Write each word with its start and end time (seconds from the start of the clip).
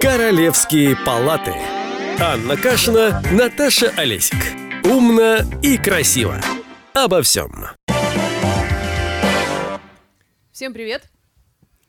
Королевские 0.00 0.94
палаты. 0.94 1.54
Анна 2.20 2.56
Кашина, 2.56 3.22
Наташа 3.32 3.88
Олесик. 3.96 4.36
Умно 4.84 5.38
и 5.62 5.78
красиво. 5.78 6.38
Обо 6.92 7.22
всем. 7.22 7.50
Всем 10.52 10.74
привет! 10.74 11.10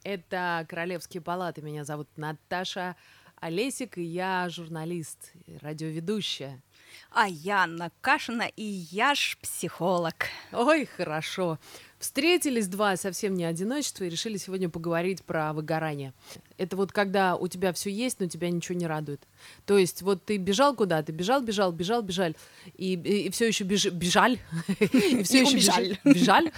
Это 0.03 0.65
Королевские 0.69 1.21
палаты. 1.21 1.61
Меня 1.61 1.83
зовут 1.83 2.07
Наташа 2.15 2.95
Олесик, 3.41 3.97
и 3.97 4.03
я 4.03 4.47
журналист, 4.49 5.33
радиоведущая. 5.61 6.63
А 7.11 7.27
я 7.27 7.63
Анна 7.63 7.91
Кашина, 8.01 8.43
и 8.55 8.63
я 8.63 9.15
ж 9.15 9.37
психолог. 9.41 10.27
Ой, 10.53 10.85
хорошо. 10.85 11.59
Встретились 11.99 12.67
два 12.67 12.95
совсем 12.95 13.33
не 13.33 13.43
одиночества 13.43 14.03
и 14.03 14.09
решили 14.09 14.37
сегодня 14.37 14.69
поговорить 14.69 15.23
про 15.23 15.51
выгорание. 15.51 16.13
Это 16.57 16.77
вот 16.77 16.91
когда 16.91 17.35
у 17.35 17.47
тебя 17.47 17.73
все 17.73 17.89
есть, 17.89 18.19
но 18.19 18.27
тебя 18.27 18.51
ничего 18.51 18.77
не 18.77 18.85
радует. 18.85 19.21
То 19.65 19.79
есть 19.79 20.03
вот 20.03 20.23
ты 20.23 20.37
бежал 20.37 20.75
куда-то, 20.75 21.11
бежал, 21.11 21.41
бежал, 21.41 21.71
бежал, 21.71 22.03
бежал, 22.03 22.33
и, 22.75 22.93
и, 22.93 23.27
и 23.27 23.29
все 23.31 23.47
еще 23.47 23.63
беж, 23.63 23.87
бежаль, 23.87 24.37
и 24.79 25.23
все 25.23 25.41
еще 25.41 25.97
бежаль, 26.03 26.51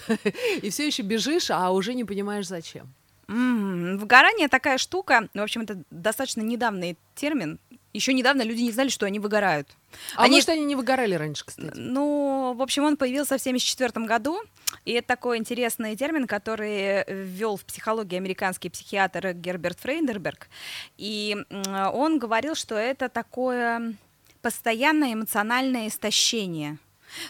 и 0.62 0.70
все 0.70 0.88
еще 0.88 1.04
бежишь, 1.04 1.50
а 1.52 1.72
уже 1.72 1.94
не 1.94 2.04
понимаешь 2.04 2.48
зачем. 2.48 2.94
Выгорание 3.28 4.48
такая 4.48 4.78
штука, 4.80 5.30
в 5.34 5.40
общем, 5.40 5.62
это 5.62 5.84
достаточно 5.92 6.42
недавний 6.42 6.98
термин, 7.14 7.60
еще 7.94 8.14
недавно 8.14 8.44
люди 8.44 8.62
не 8.62 8.72
знали, 8.72 8.90
что 8.90 9.06
они 9.06 9.20
выгорают. 9.20 9.68
А 10.16 10.24
они... 10.24 10.36
может, 10.36 10.50
они 10.50 10.64
не 10.64 10.76
выгорали 10.76 11.16
раньше, 11.16 11.44
кстати? 11.46 11.72
Ну, 11.76 12.54
в 12.56 12.62
общем, 12.62 12.84
он 12.84 12.98
появился 12.98 13.38
в 13.38 13.42
1974 13.42 14.06
году, 14.06 14.40
и 14.86 14.92
это 14.92 15.08
такой 15.08 15.38
интересный 15.38 15.96
термин, 15.96 16.28
который 16.28 17.04
ввел 17.08 17.58
в 17.58 17.66
психологии 17.66 18.18
американский 18.18 18.70
психиатр 18.70 19.34
Герберт 19.34 19.80
Фрейндерберг. 19.80 20.50
И 20.98 21.36
он 21.94 22.20
говорил, 22.20 22.56
что 22.56 22.76
это 22.76 23.10
такое 23.10 23.96
постоянное 24.42 25.14
эмоциональное 25.14 25.88
истощение. 25.88 26.78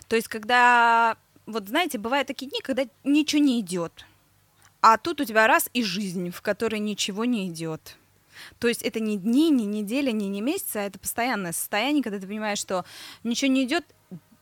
То 0.10 0.18
есть, 0.18 0.28
когда, 0.28 1.16
вот 1.46 1.70
знаете, 1.70 1.98
бывают 1.98 2.28
такие 2.28 2.50
дни, 2.52 2.60
когда 2.62 2.84
ничего 3.06 3.42
не 3.42 3.62
идет, 3.62 4.06
а 4.82 4.98
тут 4.98 5.22
у 5.22 5.26
тебя 5.26 5.48
раз 5.48 5.70
и 5.74 5.84
жизнь, 5.84 6.32
в 6.32 6.42
которой 6.42 6.80
ничего 6.80 7.26
не 7.26 7.48
идет. 7.48 7.96
То 8.60 8.68
есть 8.68 8.82
это 8.82 9.00
не 9.00 9.18
дни, 9.18 9.50
не 9.50 9.66
недели, 9.66 10.12
не, 10.12 10.28
не 10.30 10.42
месяцы, 10.42 10.78
а 10.78 10.86
это 10.86 11.00
постоянное 11.00 11.52
состояние, 11.52 12.04
когда 12.04 12.20
ты 12.20 12.28
понимаешь, 12.28 12.60
что 12.60 12.86
ничего 13.24 13.52
не 13.52 13.64
идет, 13.64 13.86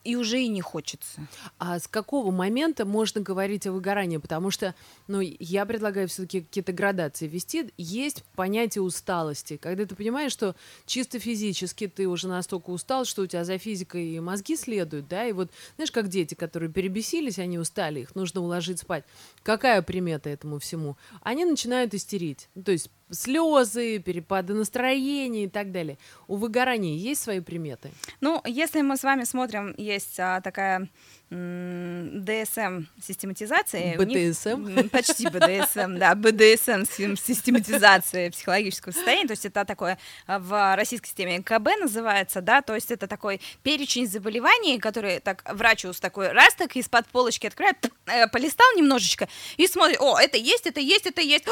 и 0.08 0.16
уже 0.16 0.42
и 0.42 0.48
не 0.48 0.62
хочется. 0.62 1.28
А 1.60 1.80
с 1.80 1.88
какого 1.88 2.32
момента 2.32 2.86
можно 2.86 3.20
говорить 3.20 3.68
о 3.68 3.74
выгорании? 3.74 4.16
Потому 4.16 4.52
что, 4.52 4.74
ну, 5.08 5.20
я 5.20 5.66
предлагаю 5.66 6.08
все-таки 6.08 6.40
какие-то 6.42 6.72
градации 6.72 7.28
вести. 7.28 7.74
Есть 7.78 8.24
понятие 8.34 8.84
усталости, 8.84 9.58
когда 9.58 9.86
ты 9.86 9.96
понимаешь, 9.96 10.32
что 10.32 10.56
чисто 10.86 11.20
физически 11.20 11.88
ты 11.88 12.08
уже 12.08 12.30
настолько 12.30 12.70
устал, 12.70 13.04
что 13.04 13.24
у 13.24 13.28
тебя 13.28 13.44
за 13.44 13.58
физикой 13.58 14.08
и 14.08 14.20
мозги 14.22 14.56
следуют, 14.56 15.10
да, 15.10 15.26
и 15.26 15.34
вот, 15.34 15.52
знаешь, 15.76 15.92
как 15.92 16.08
дети, 16.08 16.36
которые 16.36 16.72
перебесились, 16.72 17.38
они 17.38 17.60
устали, 17.60 18.00
их 18.00 18.16
нужно 18.16 18.40
уложить 18.40 18.80
спать. 18.80 19.04
Какая 19.44 19.82
примета 19.82 20.30
этому 20.30 20.60
всему? 20.60 20.96
Они 21.22 21.44
начинают 21.44 21.94
истерить. 21.94 22.48
Ну, 22.56 22.64
то 22.64 22.72
есть 22.72 22.90
слезы, 23.10 24.00
перепады 24.00 24.54
настроения 24.54 25.46
и 25.46 25.50
так 25.50 25.72
далее. 25.72 25.98
У 26.28 26.36
выгорания 26.36 26.96
есть 26.96 27.22
свои 27.22 27.40
приметы? 27.40 27.92
Ну, 28.22 28.42
если 28.46 28.82
мы 28.82 28.98
с 28.98 29.04
вами 29.04 29.24
смотрим, 29.24 29.74
есть 29.78 29.97
а, 30.20 30.42
такая 30.42 30.90
ДСМ 31.30 32.86
систематизации. 33.06 33.98
БДСМ? 33.98 34.88
Почти 34.90 35.28
БДСМ, 35.28 35.98
да, 35.98 36.16
БДСМ 36.16 36.86
систематизации 36.86 38.30
психологического 38.30 38.94
состояния, 38.94 39.28
то 39.28 39.34
есть 39.34 39.46
это 39.46 39.66
такое 39.66 39.98
а, 40.26 40.40
в 40.40 40.76
российской 40.78 41.08
системе 41.08 41.44
КБ 41.44 41.82
называется, 41.82 42.40
да, 42.40 42.62
то 42.62 42.76
есть 42.76 42.92
это 42.92 43.08
такой 43.08 43.42
перечень 43.62 44.08
заболеваний, 44.08 44.80
который 44.80 45.20
так 45.20 45.44
врач 45.54 45.84
с 45.84 46.00
такой 46.00 46.30
раз 46.30 46.56
так 46.56 46.76
из-под 46.78 47.08
полочки 47.08 47.48
открывает, 47.48 47.92
э, 48.06 48.28
полистал 48.28 48.68
немножечко 48.78 49.28
и 49.58 49.68
смотрит, 49.68 49.98
о, 50.00 50.18
это 50.18 50.38
есть, 50.38 50.66
это 50.66 50.80
есть, 50.80 51.08
это 51.08 51.22
есть, 51.22 51.44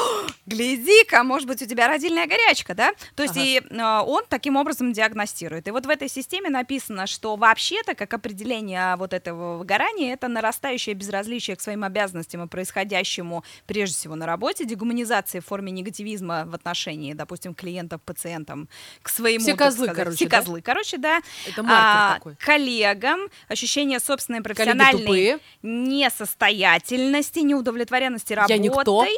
гляди-ка, 0.46 1.24
может 1.24 1.50
быть, 1.50 1.62
у 1.62 1.66
тебя 1.66 1.90
родильная 1.90 2.28
горячка, 2.28 2.75
да, 2.75 2.94
то 3.16 3.24
есть 3.24 3.36
ага. 3.36 3.46
и 3.46 3.59
э, 3.59 4.03
он 4.06 4.24
таким 4.30 4.56
образом 4.56 4.94
диагностирует. 4.94 5.68
И 5.68 5.72
вот 5.72 5.86
в 5.86 5.90
этой 5.90 6.07
системе 6.07 6.50
написано, 6.50 7.07
что 7.07 7.36
вообще-то, 7.36 7.94
как 7.94 8.13
определение 8.13 8.96
вот 8.96 9.13
этого 9.13 9.65
выгорание— 9.66 10.14
это 10.14 10.28
нарастающее 10.28 10.94
безразличие 10.94 11.56
к 11.56 11.62
своим 11.62 11.84
обязанностям 11.84 12.44
и 12.44 12.48
происходящему 12.48 13.44
прежде 13.66 13.96
всего 13.96 14.16
на 14.16 14.28
работе, 14.28 14.66
дегуманизация 14.66 15.42
в 15.42 15.46
форме 15.46 15.72
негативизма 15.72 16.44
в 16.46 16.53
отношении, 16.53 17.14
допустим, 17.14 17.56
клиентов, 17.56 18.02
пациентам, 18.04 18.70
к 19.02 19.09
своему... 19.09 19.44
Все 19.44 19.56
козлы, 19.56 19.88
сказать, 19.88 19.96
короче, 19.96 20.16
Все 20.16 20.28
да? 20.28 20.38
козлы, 20.38 20.62
короче, 20.62 20.98
да. 20.98 21.22
Это 21.48 21.66
а, 21.68 22.14
такой. 22.16 22.36
Коллегам, 22.36 23.22
ощущение 23.48 24.00
собственной 24.00 24.42
профессиональной 24.42 25.40
несостоятельности, 25.64 27.40
неудовлетворенности 27.40 28.34
работой. 28.34 28.56
Я 28.56 28.62
никто. 28.62 29.06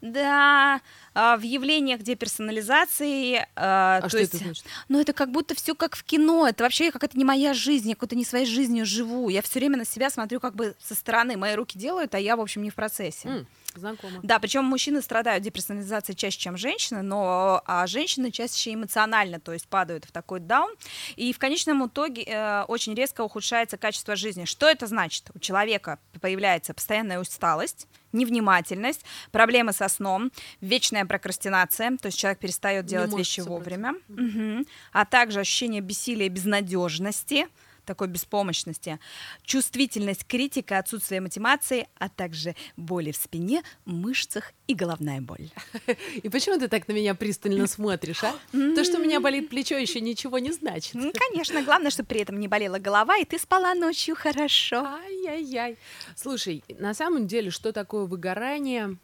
Да, 0.00 0.80
а, 1.12 1.36
в 1.36 1.42
явлениях 1.42 2.02
деперсонализации. 2.02 3.46
А, 3.56 4.00
а 4.02 4.08
что 4.08 4.18
есть, 4.18 4.34
это 4.34 4.44
значит? 4.44 4.64
Ну, 4.88 5.00
это 5.00 5.12
как 5.12 5.32
будто 5.32 5.54
все 5.54 5.74
как 5.74 5.96
в 5.96 6.04
кино. 6.04 6.46
Это 6.46 6.62
вообще 6.62 6.92
как 6.92 7.02
это 7.02 7.18
не 7.18 7.24
моя 7.24 7.52
жизнь, 7.52 7.88
я 7.88 7.94
какой-то 7.94 8.14
не 8.14 8.24
своей 8.24 8.46
жизнью 8.46 8.86
живу. 8.86 9.28
Я 9.28 9.42
все 9.42 9.58
время 9.58 9.76
на 9.80 9.86
себя 9.86 10.10
смотрю 10.10 10.40
как 10.40 10.54
бы 10.54 10.74
со 10.78 10.94
стороны. 10.94 11.36
Мои 11.36 11.54
руки 11.54 11.78
делают, 11.78 12.14
а 12.14 12.18
я, 12.18 12.36
в 12.36 12.40
общем, 12.40 12.62
не 12.62 12.70
в 12.70 12.74
процессе. 12.74 13.28
Mm. 13.28 13.46
Знакомо. 13.74 14.20
Да, 14.22 14.38
причем 14.38 14.64
мужчины 14.64 15.00
страдают 15.00 15.44
деперсонализацией 15.44 16.16
чаще, 16.16 16.38
чем 16.38 16.56
женщины, 16.56 17.02
но 17.02 17.62
а 17.66 17.86
женщины 17.86 18.30
чаще 18.30 18.74
эмоционально, 18.74 19.38
то 19.38 19.52
есть 19.52 19.68
падают 19.68 20.04
в 20.04 20.12
такой 20.12 20.40
даун, 20.40 20.74
и 21.16 21.32
в 21.32 21.38
конечном 21.38 21.86
итоге 21.86 22.24
э, 22.24 22.64
очень 22.64 22.94
резко 22.94 23.22
ухудшается 23.22 23.76
качество 23.76 24.16
жизни. 24.16 24.44
Что 24.44 24.68
это 24.68 24.86
значит? 24.86 25.30
У 25.34 25.38
человека 25.38 25.98
появляется 26.20 26.74
постоянная 26.74 27.20
усталость, 27.20 27.86
невнимательность, 28.12 29.04
проблемы 29.30 29.72
со 29.72 29.88
сном, 29.88 30.32
вечная 30.60 31.06
прокрастинация, 31.06 31.96
то 31.96 32.06
есть 32.06 32.18
человек 32.18 32.40
перестает 32.40 32.86
делать 32.86 33.12
вещи 33.14 33.40
вовремя, 33.40 33.94
угу. 34.08 34.66
а 34.92 35.04
также 35.04 35.40
ощущение 35.40 35.80
бессилия 35.80 36.26
и 36.26 36.28
безнадежности, 36.28 37.46
такой 37.90 38.06
беспомощности, 38.06 39.00
чувствительность 39.42 40.24
критика, 40.24 40.78
отсутствие 40.78 41.20
мотивации, 41.20 41.88
а 41.98 42.08
также 42.08 42.54
боли 42.76 43.10
в 43.10 43.16
спине, 43.16 43.64
мышцах 43.84 44.52
и 44.68 44.74
головная 44.74 45.20
боль. 45.20 45.50
И 46.22 46.28
почему 46.28 46.56
ты 46.56 46.68
так 46.68 46.86
на 46.86 46.92
меня 46.92 47.16
пристально 47.16 47.66
смотришь, 47.66 48.22
а? 48.22 48.32
То, 48.52 48.84
что 48.84 48.98
у 48.98 49.02
меня 49.02 49.18
болит 49.20 49.48
плечо, 49.48 49.76
еще 49.76 50.00
ничего 50.00 50.38
не 50.38 50.52
значит. 50.52 50.94
Конечно, 50.94 51.64
главное, 51.64 51.90
чтобы 51.90 52.06
при 52.06 52.20
этом 52.20 52.38
не 52.38 52.46
болела 52.46 52.78
голова, 52.78 53.16
и 53.16 53.24
ты 53.24 53.40
спала 53.40 53.74
ночью 53.74 54.14
хорошо. 54.14 54.84
Ай-яй-яй. 54.84 55.76
Слушай, 56.14 56.62
на 56.78 56.94
самом 56.94 57.26
деле, 57.26 57.50
что 57.50 57.72
такое 57.72 58.04
выгорание? 58.04 58.98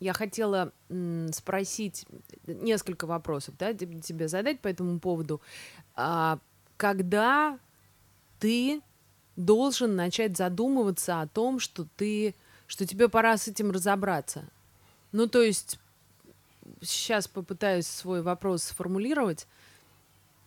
Я 0.00 0.12
хотела 0.12 0.72
спросить 1.30 2.04
несколько 2.46 3.06
вопросов, 3.06 3.54
да, 3.58 3.72
тебе 3.72 4.26
задать 4.26 4.58
по 4.58 4.66
этому 4.66 4.98
поводу. 4.98 5.40
А, 5.94 6.38
когда 6.76 7.58
ты 8.38 8.80
должен 9.36 9.96
начать 9.96 10.36
задумываться 10.36 11.20
о 11.20 11.26
том, 11.26 11.60
что 11.60 11.86
ты, 11.96 12.34
что 12.66 12.86
тебе 12.86 13.08
пора 13.08 13.36
с 13.36 13.48
этим 13.48 13.70
разобраться. 13.70 14.44
Ну, 15.12 15.28
то 15.28 15.42
есть, 15.42 15.78
сейчас 16.82 17.28
попытаюсь 17.28 17.86
свой 17.86 18.22
вопрос 18.22 18.64
сформулировать. 18.64 19.46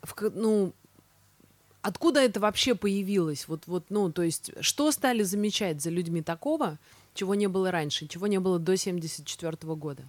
В, 0.01 0.15
ну, 0.33 0.73
откуда 1.81 2.21
это 2.21 2.39
вообще 2.39 2.75
появилось? 2.75 3.47
Вот, 3.47 3.63
вот, 3.67 3.85
ну, 3.89 4.11
то 4.11 4.23
есть, 4.23 4.51
что 4.61 4.91
стали 4.91 5.23
замечать 5.23 5.81
за 5.81 5.89
людьми 5.89 6.21
такого, 6.21 6.77
чего 7.13 7.35
не 7.35 7.47
было 7.47 7.71
раньше, 7.71 8.07
чего 8.07 8.27
не 8.27 8.39
было 8.39 8.59
до 8.59 8.75
74 8.75 9.57
года? 9.75 10.03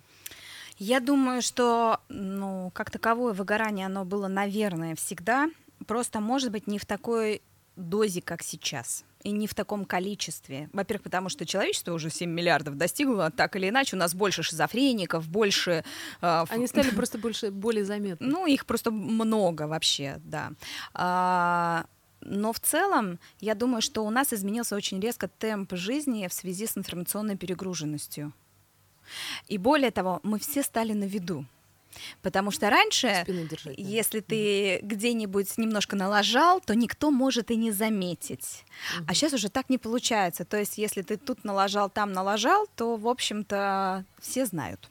Я 0.79 1.01
думаю, 1.01 1.43
что, 1.43 2.01
ну, 2.09 2.71
как 2.73 2.91
таковое 2.91 3.35
выгорание, 3.35 3.87
оно 3.87 4.05
было, 4.05 4.29
наверное, 4.29 4.95
всегда. 4.97 5.51
Просто, 5.87 6.21
может 6.21 6.51
быть, 6.53 6.67
не 6.67 6.79
в 6.79 6.87
такой 6.87 7.43
дозе, 7.77 8.21
как 8.21 8.43
сейчас. 8.43 9.05
И 9.23 9.33
не 9.33 9.47
в 9.47 9.55
таком 9.55 9.85
количестве. 9.85 10.71
Во-первых, 10.73 11.03
потому 11.03 11.29
что 11.29 11.45
человечество 11.45 11.93
уже 11.93 12.09
7 12.09 12.31
миллиардов 12.31 12.77
достигло, 12.77 13.31
так 13.31 13.55
или 13.57 13.69
иначе, 13.69 13.97
у 13.97 13.99
нас 13.99 14.15
больше 14.15 14.43
шизофреников, 14.43 15.29
больше... 15.29 15.85
Э, 16.23 16.45
Они 16.49 16.67
стали 16.67 16.91
просто 16.91 17.19
больше, 17.19 17.51
более 17.51 17.85
заметны. 17.85 18.27
Ну, 18.27 18.47
их 18.47 18.65
просто 18.65 18.91
много 18.91 19.67
вообще, 19.67 20.21
да. 20.25 20.53
А, 20.95 21.85
но 22.23 22.53
в 22.53 22.61
целом, 22.61 23.19
я 23.41 23.55
думаю, 23.55 23.83
что 23.83 24.05
у 24.05 24.11
нас 24.11 24.33
изменился 24.33 24.75
очень 24.75 25.01
резко 25.01 25.29
темп 25.29 25.75
жизни 25.75 26.27
в 26.27 26.33
связи 26.33 26.67
с 26.67 26.79
информационной 26.79 27.37
перегруженностью. 27.37 28.33
И 29.49 29.59
более 29.59 29.91
того, 29.91 30.21
мы 30.23 30.39
все 30.39 30.63
стали 30.63 30.93
на 30.93 31.05
виду. 31.05 31.45
Потому 32.23 32.51
что 32.51 32.71
раньше, 32.71 33.25
держать, 33.27 33.77
да. 33.77 33.83
если 33.83 34.21
ты 34.21 34.77
mm 34.77 34.81
где-нибудь 34.83 35.59
немножко 35.59 35.97
налажал, 35.97 36.61
то 36.61 36.75
никто 36.75 37.11
может 37.11 37.51
и 37.51 37.57
не 37.57 37.73
заметить. 37.73 38.65
mm 38.99 39.05
А 39.09 39.15
сейчас 39.15 39.33
уже 39.33 39.49
так 39.49 39.69
не 39.71 39.79
получается. 39.79 40.45
То 40.45 40.59
есть, 40.59 40.79
если 40.79 41.03
ты 41.03 41.17
тут 41.17 41.45
налажал, 41.45 41.91
там 41.91 42.13
налажал, 42.13 42.67
то, 42.77 42.97
в 42.97 43.09
общем-то, 43.09 44.05
все 44.21 44.47
знают. 44.47 44.91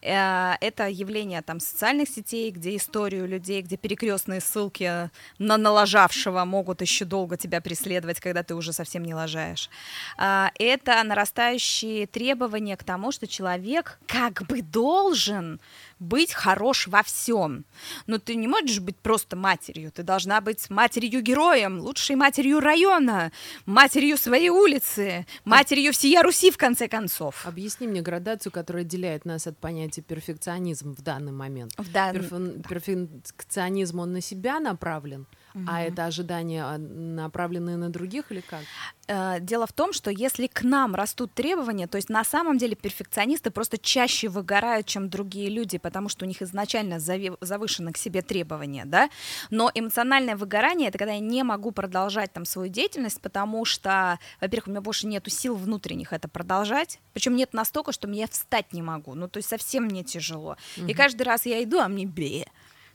Э, 0.00 0.54
Это 0.60 0.88
явление 0.88 1.42
там 1.42 1.60
социальных 1.60 2.08
сетей, 2.08 2.50
где 2.50 2.76
историю 2.76 3.26
людей, 3.26 3.62
где 3.62 3.76
перекрестные 3.76 4.40
ссылки 4.40 5.10
на 5.38 5.56
налажавшего 5.56 6.44
могут 6.44 6.80
еще 6.80 7.04
долго 7.04 7.36
тебя 7.36 7.60
преследовать, 7.60 8.20
когда 8.20 8.42
ты 8.42 8.54
уже 8.54 8.72
совсем 8.72 9.04
не 9.04 9.14
лажаешь. 9.14 9.70
А, 10.16 10.50
Это 10.58 11.02
нарастающие 11.02 12.06
требования 12.06 12.76
к 12.76 12.84
тому, 12.84 13.12
что 13.12 13.26
человек 13.26 13.98
как 14.06 14.46
бы 14.46 14.62
должен 14.62 15.60
быть 16.04 16.32
хорош 16.32 16.86
во 16.86 17.02
всем. 17.02 17.64
Но 18.06 18.18
ты 18.18 18.34
не 18.36 18.46
можешь 18.46 18.80
быть 18.80 18.96
просто 18.96 19.36
матерью. 19.36 19.90
Ты 19.90 20.02
должна 20.02 20.40
быть 20.40 20.70
матерью-героем, 20.70 21.80
лучшей 21.80 22.16
матерью 22.16 22.60
района, 22.60 23.32
матерью 23.66 24.16
своей 24.16 24.50
улицы, 24.50 25.26
матерью 25.44 25.92
всея 25.92 26.22
Руси, 26.22 26.50
в 26.50 26.56
конце 26.58 26.88
концов. 26.88 27.46
Объясни 27.46 27.86
мне 27.86 28.00
градацию, 28.02 28.52
которая 28.52 28.84
отделяет 28.84 29.24
нас 29.24 29.46
от 29.46 29.58
понятия 29.58 30.02
перфекционизм 30.02 30.94
в 30.94 31.02
данный 31.02 31.32
момент. 31.32 31.72
В 31.78 31.90
дан- 31.90 32.16
Перфе- 32.16 32.62
Перфекционизм, 32.68 33.98
он 34.00 34.12
на 34.12 34.20
себя 34.20 34.60
направлен, 34.60 35.26
а 35.66 35.82
это 35.82 36.06
ожидания 36.06 36.64
а, 36.64 36.78
направленные 36.78 37.76
на 37.76 37.88
других 37.88 38.32
или 38.32 38.40
как? 38.40 38.62
Э, 39.06 39.38
Дело 39.40 39.66
в 39.66 39.72
том, 39.72 39.92
что 39.92 40.10
если 40.10 40.46
к 40.46 40.62
нам 40.62 40.94
растут 40.94 41.32
требования, 41.32 41.86
то 41.86 41.96
есть 41.96 42.08
на 42.08 42.24
самом 42.24 42.58
деле 42.58 42.74
перфекционисты 42.74 43.50
просто 43.50 43.78
чаще 43.78 44.28
выгорают, 44.28 44.86
чем 44.86 45.08
другие 45.08 45.48
люди, 45.48 45.78
потому 45.78 46.08
что 46.08 46.24
у 46.24 46.28
них 46.28 46.42
изначально 46.42 46.98
завышены 46.98 47.92
к 47.92 47.96
себе 47.96 48.22
требования, 48.22 48.84
да. 48.84 49.10
Но 49.50 49.70
эмоциональное 49.74 50.36
выгорание 50.36 50.88
это 50.88 50.98
когда 50.98 51.12
я 51.14 51.20
не 51.20 51.42
могу 51.44 51.70
продолжать 51.70 52.32
там 52.32 52.44
свою 52.44 52.70
деятельность, 52.70 53.20
потому 53.20 53.64
что, 53.64 54.18
во-первых, 54.40 54.68
у 54.68 54.70
меня 54.70 54.80
больше 54.80 55.06
нету 55.06 55.30
сил 55.30 55.54
внутренних 55.54 56.12
это 56.12 56.28
продолжать, 56.28 57.00
причем 57.12 57.36
нет 57.36 57.52
настолько, 57.52 57.92
что 57.92 58.08
я 58.10 58.26
встать 58.26 58.72
не 58.72 58.82
могу, 58.82 59.14
ну 59.14 59.28
то 59.28 59.38
есть 59.38 59.48
совсем 59.48 59.84
мне 59.84 60.02
тяжело. 60.02 60.56
И 60.88 60.94
каждый 60.94 61.22
раз 61.22 61.46
я 61.46 61.62
иду, 61.62 61.78
а 61.78 61.88
мне 61.88 62.06
бе. 62.06 62.46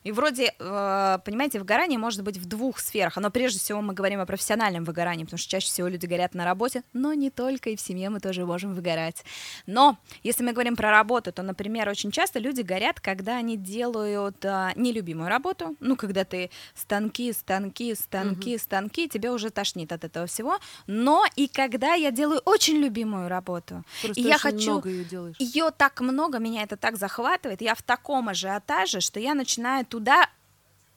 И 0.04 0.12
вроде, 0.12 0.54
э, 0.58 1.18
понимаете, 1.26 1.60
выгорание 1.60 2.00
может 2.00 2.24
быть 2.24 2.38
в 2.38 2.46
двух 2.46 2.80
сферах. 2.80 3.18
Но 3.18 3.30
прежде 3.30 3.60
всего 3.60 3.82
мы 3.82 3.94
говорим 3.94 4.20
о 4.22 4.26
профессиональном 4.26 4.84
выгорании, 4.86 5.24
потому 5.26 5.38
что 5.38 5.50
чаще 5.50 5.68
всего 5.68 5.88
люди 5.88 6.06
горят 6.06 6.34
на 6.34 6.46
работе, 6.46 6.84
но 6.94 7.14
не 7.14 7.30
только, 7.30 7.72
и 7.72 7.76
в 7.76 7.82
семье 7.82 8.10
мы 8.10 8.20
тоже 8.20 8.46
можем 8.46 8.74
выгорать. 8.74 9.24
Но 9.66 9.98
если 10.24 10.44
мы 10.44 10.54
говорим 10.54 10.76
про 10.76 10.92
работу, 10.92 11.32
то, 11.32 11.44
например, 11.44 11.90
очень 11.90 12.12
часто 12.12 12.40
люди 12.40 12.62
горят, 12.62 13.00
когда 13.00 13.38
они 13.38 13.58
делают 13.58 14.44
э, 14.46 14.72
нелюбимую 14.76 15.28
работу, 15.28 15.76
ну, 15.80 15.96
когда 15.96 16.24
ты 16.24 16.50
станки, 16.76 17.34
станки, 17.34 17.94
станки, 17.96 18.58
станки, 18.58 19.10
тебе 19.10 19.32
уже 19.32 19.50
тошнит 19.50 19.92
от 19.92 20.04
этого 20.04 20.28
всего, 20.28 20.60
но 20.88 21.26
и 21.36 21.48
когда 21.48 21.94
я 21.94 22.12
делаю 22.12 22.42
очень 22.46 22.78
любимую 22.78 23.28
работу, 23.28 23.84
Просто 24.02 24.20
и 24.20 24.24
я 24.24 24.38
хочу 24.38 24.82
ее 24.86 25.04
делаешь. 25.04 25.36
ее 25.40 25.72
так 25.76 26.00
много, 26.00 26.40
меня 26.40 26.64
это 26.64 26.78
так 26.78 26.98
захватывает, 26.98 27.62
я 27.62 27.76
в 27.76 27.82
таком 27.82 28.30
ажиотаже, 28.30 29.02
что 29.02 29.20
я 29.20 29.34
начинаю 29.34 29.86
туда 29.90 30.30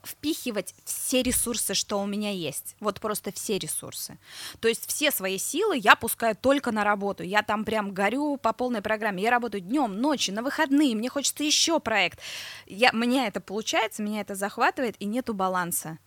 впихивать 0.04 0.74
все 0.84 1.22
ресурсы, 1.22 1.74
что 1.74 2.00
у 2.00 2.06
меня 2.06 2.30
есть. 2.30 2.76
Вот 2.80 3.00
просто 3.00 3.32
все 3.32 3.58
ресурсы. 3.58 4.18
То 4.60 4.68
есть 4.68 4.88
все 4.88 5.10
свои 5.10 5.38
силы 5.38 5.76
я 5.76 5.94
пускаю 5.96 6.36
только 6.36 6.72
на 6.72 6.84
работу. 6.84 7.22
Я 7.22 7.42
там 7.42 7.64
прям 7.64 7.92
горю 7.92 8.36
по 8.36 8.52
полной 8.52 8.82
программе. 8.82 9.22
Я 9.22 9.30
работаю 9.30 9.60
днем, 9.60 10.00
ночью, 10.00 10.34
на 10.34 10.42
выходные. 10.42 10.96
Мне 10.96 11.08
хочется 11.08 11.44
еще 11.44 11.80
проект. 11.80 12.20
Я, 12.66 12.90
мне 12.92 13.26
это 13.26 13.40
получается, 13.40 14.02
меня 14.02 14.20
это 14.20 14.34
захватывает, 14.34 14.96
и 14.98 15.04
нету 15.04 15.34
баланса. 15.34 15.98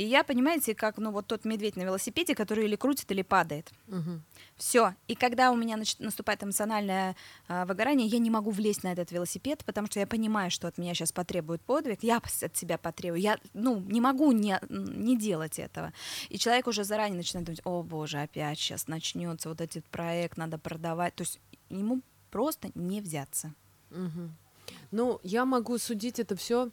И 0.00 0.04
я, 0.04 0.24
понимаете, 0.24 0.74
как 0.74 0.96
ну 0.96 1.10
вот 1.10 1.26
тот 1.26 1.44
медведь 1.44 1.76
на 1.76 1.82
велосипеде, 1.82 2.34
который 2.34 2.64
или 2.64 2.74
крутит, 2.74 3.12
или 3.12 3.20
падает. 3.20 3.70
Мгм. 3.86 4.22
Все. 4.56 4.94
И 5.08 5.14
когда 5.14 5.52
у 5.52 5.56
меня 5.56 5.76
наступает 5.98 6.42
эмоциональное 6.42 7.16
а, 7.48 7.66
выгорание, 7.66 8.06
я 8.06 8.18
не 8.18 8.30
могу 8.30 8.50
влезть 8.50 8.82
на 8.82 8.92
этот 8.92 9.12
велосипед, 9.12 9.62
потому 9.66 9.88
что 9.88 10.00
я 10.00 10.06
понимаю, 10.06 10.50
что 10.50 10.68
от 10.68 10.78
меня 10.78 10.94
сейчас 10.94 11.12
потребует 11.12 11.60
подвиг, 11.60 12.02
я 12.02 12.16
от 12.16 12.56
себя 12.56 12.78
потребую. 12.78 13.20
Я 13.20 13.38
ну, 13.52 13.78
не 13.80 14.00
могу 14.00 14.32
не, 14.32 14.58
не 14.70 15.18
делать 15.18 15.58
этого. 15.58 15.92
И 16.30 16.38
человек 16.38 16.66
уже 16.66 16.82
заранее 16.84 17.18
начинает 17.18 17.44
думать, 17.44 17.60
о 17.64 17.82
боже, 17.82 18.22
опять 18.22 18.58
сейчас 18.58 18.88
начнется 18.88 19.50
вот 19.50 19.60
этот 19.60 19.84
проект, 19.84 20.38
надо 20.38 20.56
продавать. 20.56 21.14
То 21.14 21.24
есть 21.24 21.38
ему 21.68 22.00
просто 22.30 22.70
не 22.74 23.02
взяться. 23.02 23.52
Мгм. 23.90 24.34
Ну, 24.92 25.20
я 25.22 25.44
могу 25.44 25.76
судить 25.76 26.18
это 26.18 26.36
все 26.36 26.70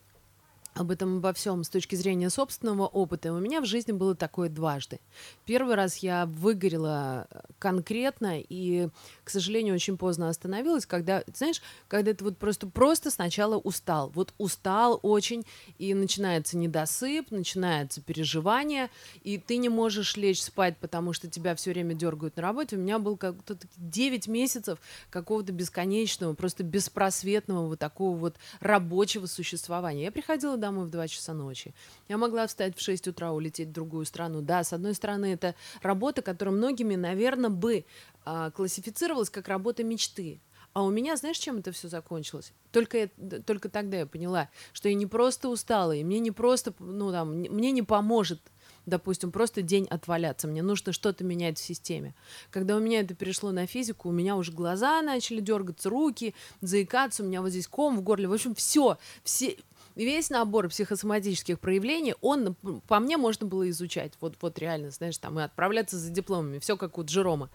об 0.78 0.92
этом 0.92 1.18
обо 1.18 1.34
всем 1.34 1.64
с 1.64 1.70
точки 1.70 1.96
зрения 1.96 2.30
собственного 2.30 2.86
опыта. 2.86 3.34
У 3.34 3.40
меня 3.40 3.62
в 3.62 3.66
жизни 3.66 3.92
было 3.92 4.16
такое 4.16 4.50
дважды. 4.50 5.00
Первый 5.46 5.76
раз 5.76 5.98
я 5.98 6.26
выгорела 6.26 7.28
э, 7.30 7.40
конкретно 7.58 8.40
и, 8.40 8.90
к 9.24 9.30
сожалению, 9.30 9.76
очень 9.76 9.98
поздно 9.98 10.30
остановилась, 10.30 10.86
когда, 10.86 11.24
знаешь, 11.34 11.62
когда 11.88 12.14
ты 12.14 12.24
вот 12.24 12.38
просто, 12.38 12.68
просто 12.68 13.10
сначала 13.10 13.58
устал. 13.58 14.12
Вот 14.14 14.34
устал 14.38 15.00
очень, 15.02 15.46
и 15.80 15.94
начинается 15.94 16.58
недосып, 16.58 17.32
начинается 17.32 18.02
переживание, 18.02 18.90
и 19.24 19.38
ты 19.38 19.58
не 19.58 19.70
можешь 19.70 20.16
лечь 20.16 20.42
спать, 20.42 20.78
потому 20.78 21.14
что 21.14 21.28
тебя 21.28 21.56
все 21.56 21.72
время 21.72 21.96
дергают 21.96 22.36
на 22.36 22.44
работе. 22.44 22.76
У 22.76 22.80
меня 22.80 23.00
был 23.00 23.18
как-то 23.18 23.58
9 23.78 24.28
месяцев 24.28 24.80
какого-то 25.10 25.52
бесконечного, 25.54 26.34
просто 26.34 26.64
беспросветного 26.64 27.68
вот 27.68 27.80
такого 27.80 28.16
вот 28.16 28.36
рабочего 28.60 29.26
существования. 29.26 30.04
Я 30.04 30.12
приходила 30.12 30.58
в 30.72 30.90
2 30.90 31.08
часа 31.08 31.34
ночи. 31.34 31.74
Я 32.08 32.18
могла 32.18 32.48
встать 32.48 32.78
в 32.78 32.82
6 32.82 33.08
утра, 33.08 33.32
улететь 33.32 33.70
в 33.70 33.72
другую 33.74 34.06
страну. 34.06 34.42
Да, 34.42 34.64
с 34.64 34.74
одной 34.74 34.94
стороны, 34.94 35.34
это 35.34 35.56
работа, 35.82 36.22
которая 36.22 36.56
многими, 36.56 36.96
наверное, 36.96 37.50
бы 37.50 37.86
а, 38.26 38.52
классифицировалась 38.52 39.30
как 39.30 39.48
работа 39.48 39.84
мечты. 39.84 40.40
А 40.74 40.84
у 40.84 40.92
меня, 40.92 41.16
знаешь, 41.16 41.40
чем 41.40 41.58
это 41.58 41.72
все 41.72 41.88
закончилось? 41.88 42.54
Только, 42.72 42.98
я- 42.98 43.40
только 43.42 43.68
тогда 43.68 43.98
я 43.98 44.06
поняла, 44.06 44.50
что 44.74 44.90
я 44.90 44.96
не 44.96 45.08
просто 45.08 45.50
устала, 45.50 45.92
и 45.94 46.04
мне 46.04 46.20
не 46.20 46.30
просто, 46.30 46.74
ну 46.78 47.12
там, 47.12 47.32
мне 47.32 47.72
не 47.72 47.82
поможет, 47.82 48.40
допустим, 48.86 49.32
просто 49.32 49.64
день 49.64 49.88
отваляться. 49.90 50.48
Мне 50.48 50.62
нужно 50.62 50.94
что-то 50.94 51.24
менять 51.24 51.58
в 51.58 51.64
системе. 51.64 52.14
Когда 52.52 52.76
у 52.76 52.80
меня 52.80 53.00
это 53.00 53.16
перешло 53.16 53.52
на 53.52 53.66
физику, 53.66 54.10
у 54.10 54.12
меня 54.12 54.36
уже 54.36 54.52
глаза 54.52 55.02
начали 55.02 55.40
дергаться, 55.40 55.90
руки, 55.90 56.36
заикаться, 56.62 57.24
у 57.24 57.26
меня 57.26 57.42
вот 57.42 57.50
здесь 57.50 57.68
ком 57.68 57.98
в 57.98 58.02
горле. 58.02 58.28
В 58.28 58.34
общем, 58.34 58.54
все, 58.54 59.00
все, 59.24 59.58
весь 60.06 60.30
набор 60.30 60.70
психосоматических 60.70 61.60
проявлений, 61.60 62.16
он, 62.22 62.56
по 62.88 63.00
мне, 63.00 63.18
можно 63.18 63.48
было 63.48 63.70
изучать. 63.70 64.14
Вот, 64.22 64.36
вот 64.42 64.60
реально, 64.60 64.92
знаешь, 64.92 65.18
там 65.18 65.40
и 65.40 65.44
отправляться 65.44 65.98
за 65.98 66.10
дипломами. 66.12 66.60
Все 66.60 66.78
как 66.78 66.98
у 66.98 67.04
Джерома 67.04 67.50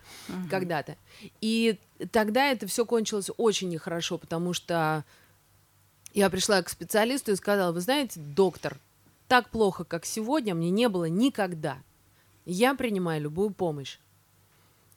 когда-то. 0.51 0.97
И 1.41 1.79
тогда 2.11 2.51
это 2.51 2.67
все 2.67 2.85
кончилось 2.85 3.31
очень 3.37 3.69
нехорошо, 3.69 4.19
потому 4.19 4.53
что 4.53 5.05
я 6.15 6.29
пришла 6.31 6.63
к 6.63 6.69
специалисту 6.69 7.33
и 7.33 7.37
сказала, 7.37 7.73
вы 7.73 7.81
знаете, 7.81 8.21
доктор, 8.21 8.79
так 9.29 9.49
плохо, 9.49 9.85
как 9.85 10.05
сегодня, 10.05 10.55
мне 10.55 10.71
не 10.71 10.89
было 10.89 11.07
никогда. 11.07 11.79
Я 12.45 12.75
принимаю 12.75 13.23
любую 13.23 13.51
помощь. 13.51 13.99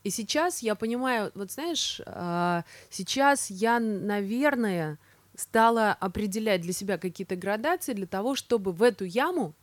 И 0.03 0.09
сейчас 0.09 0.61
я 0.61 0.75
понимаю, 0.75 1.31
вот 1.35 1.51
знаешь, 1.51 2.01
а, 2.05 2.63
сейчас 2.89 3.49
я, 3.49 3.79
наверное, 3.79 4.99
стала 5.35 5.91
определять 5.91 6.61
для 6.61 6.73
себя 6.73 6.97
какие-то 6.97 7.35
градации 7.35 7.93
для 7.93 8.07
того, 8.07 8.35
чтобы 8.35 8.71
в 8.71 8.81
эту 8.83 9.05
яму 9.05 9.53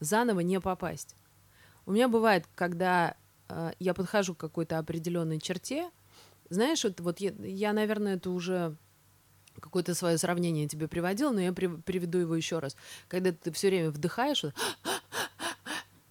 заново 0.00 0.40
не 0.40 0.60
попасть. 0.60 1.16
У 1.86 1.92
меня 1.92 2.08
бывает, 2.08 2.44
когда 2.54 3.16
э, 3.48 3.72
я 3.78 3.94
подхожу 3.94 4.34
к 4.34 4.38
какой-то 4.38 4.78
определенной 4.78 5.40
черте, 5.40 5.90
знаешь, 6.50 6.84
вот, 6.84 7.00
вот 7.00 7.20
я, 7.20 7.32
я, 7.38 7.72
наверное, 7.72 8.16
это 8.16 8.30
уже 8.30 8.76
какое-то 9.60 9.94
свое 9.94 10.18
сравнение 10.18 10.68
тебе 10.68 10.88
приводила, 10.88 11.32
но 11.32 11.40
я 11.40 11.52
при- 11.52 11.66
приведу 11.66 12.18
его 12.18 12.34
еще 12.34 12.58
раз. 12.58 12.76
Когда 13.08 13.32
ты 13.32 13.50
все 13.52 13.68
время 13.68 13.90
вдыхаешь, 13.90 14.44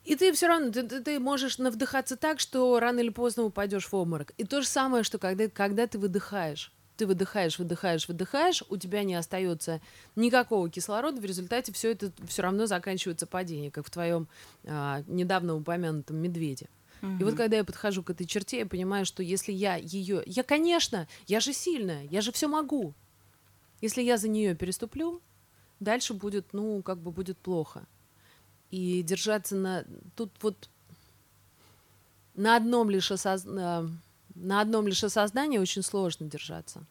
и 0.03 0.15
ты 0.15 0.33
все 0.33 0.47
равно, 0.47 0.71
ты, 0.71 0.83
ты- 0.83 1.01
ты 1.01 1.19
можешь 1.19 1.57
навдыхаться 1.57 2.17
так, 2.17 2.39
что 2.39 2.79
рано 2.79 2.99
или 2.99 3.09
поздно 3.09 3.43
упадешь 3.43 3.87
в 3.87 3.93
обморок. 3.95 4.31
И 4.37 4.43
то 4.43 4.61
же 4.61 4.67
самое, 4.67 5.03
что 5.03 5.17
когда, 5.17 5.47
когда 5.49 5.87
ты 5.87 5.97
выдыхаешь. 5.97 6.71
Ты 7.03 7.07
выдыхаешь, 7.07 7.59
выдыхаешь, 7.59 8.07
выдыхаешь, 8.07 8.63
у 8.69 8.77
тебя 8.77 9.03
не 9.03 9.15
остается 9.15 9.81
никакого 10.15 10.69
кислорода, 10.69 11.19
в 11.19 11.25
результате 11.25 11.73
все 11.73 11.91
это 11.91 12.13
все 12.29 12.43
равно 12.43 12.65
заканчивается 12.65 13.27
падение, 13.27 13.71
как 13.71 13.85
в 13.85 13.89
твоем 13.89 14.29
а, 14.63 15.03
недавно 15.07 15.53
упомянутом 15.57 16.15
медведе. 16.15 16.69
И 17.01 17.23
вот 17.25 17.35
когда 17.35 17.57
я 17.57 17.65
подхожу 17.65 18.03
к 18.03 18.09
этой 18.11 18.25
черте, 18.25 18.59
я 18.59 18.65
понимаю, 18.65 19.05
что 19.05 19.21
если 19.21 19.51
я 19.51 19.75
ее... 19.75 20.23
Я, 20.25 20.43
конечно, 20.43 21.09
я 21.27 21.41
же 21.41 21.51
сильная, 21.51 22.05
я 22.09 22.21
же 22.21 22.31
все 22.31 22.47
могу. 22.47 22.93
Если 23.81 24.01
я 24.01 24.15
за 24.15 24.29
нее 24.29 24.55
переступлю, 24.55 25.21
дальше 25.81 26.13
будет, 26.13 26.53
ну, 26.53 26.81
как 26.83 26.99
бы 26.99 27.11
будет 27.11 27.37
плохо. 27.37 27.83
И 28.71 29.03
держаться 29.03 29.57
на... 29.57 29.83
Тут 30.15 30.31
вот 30.41 30.69
на 32.35 32.55
одном 32.55 32.89
лишь 32.89 33.11
осоз- 33.11 33.43
на- 33.43 33.89
на 34.35 34.61
одном 34.61 34.87
лишь 34.87 35.03
осознании 35.03 35.57
очень 35.57 35.83
сложно 35.83 36.27
держаться. 36.27 36.85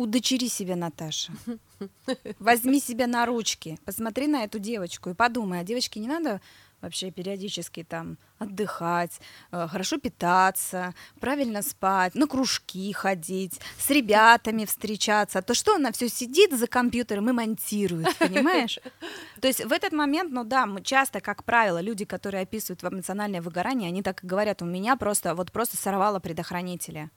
Удочери 0.00 0.48
себя, 0.48 0.76
Наташа. 0.76 1.30
Возьми 2.38 2.80
себя 2.80 3.06
на 3.06 3.26
ручки, 3.26 3.78
посмотри 3.84 4.28
на 4.28 4.44
эту 4.44 4.58
девочку 4.58 5.10
и 5.10 5.14
подумай, 5.14 5.60
а 5.60 5.62
девочке 5.62 6.00
не 6.00 6.08
надо 6.08 6.40
вообще 6.80 7.10
периодически 7.10 7.82
там 7.82 8.16
отдыхать, 8.38 9.20
э, 9.52 9.68
хорошо 9.68 9.98
питаться, 9.98 10.94
правильно 11.20 11.60
спать, 11.60 12.14
на 12.14 12.26
кружки 12.26 12.90
ходить, 12.94 13.60
с 13.76 13.90
ребятами 13.90 14.64
встречаться, 14.64 15.42
то 15.42 15.52
что 15.52 15.74
она 15.74 15.92
все 15.92 16.08
сидит 16.08 16.58
за 16.58 16.66
компьютером 16.66 17.28
и 17.28 17.32
монтирует, 17.34 18.16
понимаешь? 18.16 18.78
То 19.42 19.48
есть 19.48 19.62
в 19.62 19.70
этот 19.70 19.92
момент, 19.92 20.32
ну 20.32 20.44
да, 20.44 20.64
мы 20.64 20.80
часто, 20.80 21.20
как 21.20 21.44
правило, 21.44 21.78
люди, 21.78 22.06
которые 22.06 22.44
описывают 22.44 22.82
эмоциональное 22.82 23.42
выгорание, 23.42 23.88
они 23.88 24.02
так 24.02 24.24
и 24.24 24.26
говорят, 24.26 24.62
у 24.62 24.64
меня 24.64 24.96
просто 24.96 25.34
вот 25.34 25.52
просто 25.52 25.76
сорвало 25.76 26.20
предохранители. 26.20 27.10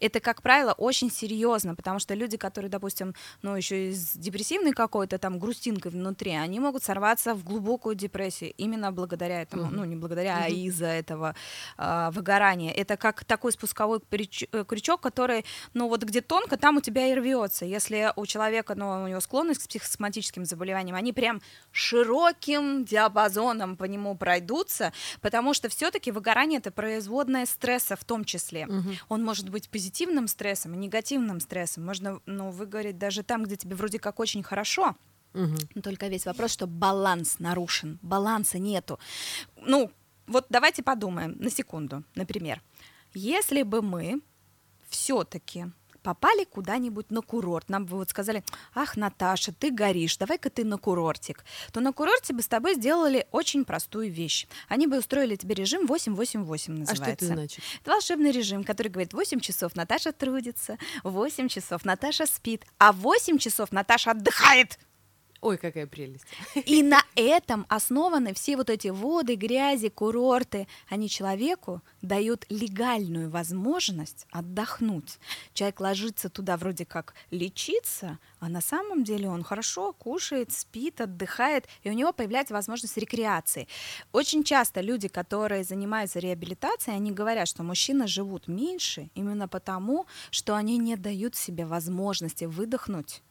Это, 0.00 0.20
как 0.20 0.42
правило, 0.42 0.72
очень 0.72 1.10
серьезно, 1.10 1.74
потому 1.74 1.98
что 1.98 2.14
люди, 2.14 2.36
которые, 2.36 2.70
допустим, 2.70 3.14
ну, 3.42 3.56
еще 3.56 3.90
из 3.90 4.16
депрессивной 4.16 4.72
какой-то 4.72 5.18
там 5.18 5.38
грустинкой 5.38 5.92
внутри, 5.92 6.32
они 6.32 6.60
могут 6.60 6.82
сорваться 6.82 7.34
в 7.34 7.44
глубокую 7.44 7.94
депрессию 7.94 8.52
именно 8.56 8.92
благодаря 8.92 9.42
этому, 9.42 9.64
mm-hmm. 9.64 9.76
ну, 9.76 9.84
не 9.84 9.96
благодаря, 9.96 10.38
mm-hmm. 10.38 10.44
а 10.44 10.48
из-за 10.48 10.86
этого 10.86 11.34
э, 11.76 12.10
выгорания. 12.12 12.72
Это 12.72 12.96
как 12.96 13.24
такой 13.24 13.52
спусковой 13.52 14.00
э, 14.10 14.64
крючок, 14.64 15.00
который, 15.00 15.44
ну, 15.74 15.88
вот 15.88 16.02
где 16.02 16.20
тонко, 16.20 16.56
там 16.56 16.76
у 16.76 16.80
тебя 16.80 17.08
и 17.08 17.14
рвется. 17.14 17.64
Если 17.64 18.12
у 18.16 18.26
человека, 18.26 18.74
ну, 18.74 19.04
у 19.04 19.08
него 19.08 19.20
склонность 19.20 19.64
к 19.64 19.68
психосоматическим 19.68 20.44
заболеваниям, 20.44 20.96
они 20.96 21.12
прям 21.12 21.40
широким 21.72 22.84
диапазоном 22.84 23.76
по 23.76 23.84
нему 23.84 24.16
пройдутся, 24.16 24.92
потому 25.20 25.54
что 25.54 25.68
все-таки 25.68 26.10
выгорание 26.10 26.58
это 26.58 26.70
производное 26.70 27.46
стресса 27.46 27.96
в 27.96 28.04
том 28.04 28.24
числе. 28.24 28.62
Mm-hmm. 28.62 28.96
Он 29.08 29.24
может 29.24 29.48
быть 29.48 29.57
быть 29.58 29.68
позитивным 29.68 30.28
стрессом 30.28 30.74
и 30.74 30.76
негативным 30.76 31.40
стрессом. 31.40 31.84
Можно 31.84 32.20
ну, 32.26 32.50
выгореть 32.50 32.96
даже 32.96 33.24
там, 33.24 33.42
где 33.42 33.56
тебе 33.56 33.74
вроде 33.74 33.98
как 33.98 34.20
очень 34.20 34.44
хорошо. 34.44 34.94
Угу. 35.34 35.82
Только 35.82 36.06
весь 36.06 36.26
вопрос, 36.26 36.52
что 36.52 36.66
баланс 36.68 37.40
нарушен, 37.40 37.98
баланса 38.00 38.58
нету. 38.58 39.00
Ну, 39.56 39.90
вот 40.28 40.46
давайте 40.48 40.82
подумаем 40.82 41.36
на 41.40 41.50
секунду, 41.50 42.04
например. 42.14 42.62
Если 43.14 43.62
бы 43.62 43.82
мы 43.82 44.20
все-таки 44.88 45.66
попали 46.02 46.44
куда-нибудь 46.44 47.10
на 47.10 47.22
курорт, 47.22 47.68
нам 47.68 47.86
бы 47.86 47.96
вот 47.96 48.10
сказали, 48.10 48.44
ах, 48.74 48.96
Наташа, 48.96 49.52
ты 49.52 49.70
горишь, 49.70 50.16
давай-ка 50.16 50.50
ты 50.50 50.64
на 50.64 50.78
курортик, 50.78 51.44
то 51.72 51.80
на 51.80 51.92
курорте 51.92 52.32
бы 52.32 52.42
с 52.42 52.48
тобой 52.48 52.74
сделали 52.74 53.26
очень 53.30 53.64
простую 53.64 54.10
вещь. 54.10 54.46
Они 54.68 54.86
бы 54.86 54.98
устроили 54.98 55.36
тебе 55.36 55.54
режим 55.54 55.86
8-8-8 55.86 56.70
называется. 56.70 56.92
А 56.92 56.96
что 56.96 57.04
это 57.04 57.26
значит? 57.26 57.64
Это 57.80 57.90
волшебный 57.90 58.30
режим, 58.30 58.64
который 58.64 58.88
говорит, 58.88 59.12
8 59.12 59.40
часов 59.40 59.74
Наташа 59.76 60.12
трудится, 60.12 60.78
8 61.04 61.48
часов 61.48 61.84
Наташа 61.84 62.26
спит, 62.26 62.64
а 62.78 62.92
8 62.92 63.38
часов 63.38 63.72
Наташа 63.72 64.12
отдыхает. 64.12 64.78
Ой, 65.40 65.56
какая 65.56 65.86
прелесть. 65.86 66.24
И 66.66 66.82
на 66.82 67.00
этом 67.14 67.64
основаны 67.68 68.34
все 68.34 68.56
вот 68.56 68.70
эти 68.70 68.88
воды, 68.88 69.36
грязи, 69.36 69.88
курорты. 69.88 70.66
Они 70.88 71.08
человеку 71.08 71.80
дают 72.02 72.44
легальную 72.48 73.30
возможность 73.30 74.26
отдохнуть. 74.32 75.18
Человек 75.54 75.78
ложится 75.78 76.28
туда 76.28 76.56
вроде 76.56 76.84
как 76.84 77.14
лечиться, 77.30 78.18
а 78.40 78.48
на 78.48 78.60
самом 78.60 79.04
деле 79.04 79.28
он 79.28 79.44
хорошо 79.44 79.92
кушает, 79.92 80.50
спит, 80.50 81.00
отдыхает, 81.00 81.68
и 81.84 81.90
у 81.90 81.92
него 81.92 82.12
появляется 82.12 82.54
возможность 82.54 82.96
рекреации. 82.96 83.68
Очень 84.10 84.42
часто 84.42 84.80
люди, 84.80 85.06
которые 85.06 85.62
занимаются 85.62 86.18
реабилитацией, 86.18 86.96
они 86.96 87.12
говорят, 87.12 87.46
что 87.46 87.62
мужчины 87.62 88.08
живут 88.08 88.48
меньше 88.48 89.08
именно 89.14 89.46
потому, 89.46 90.06
что 90.32 90.56
они 90.56 90.78
не 90.78 90.96
дают 90.96 91.36
себе 91.36 91.64
возможности 91.64 92.44
выдохнуть 92.44 93.22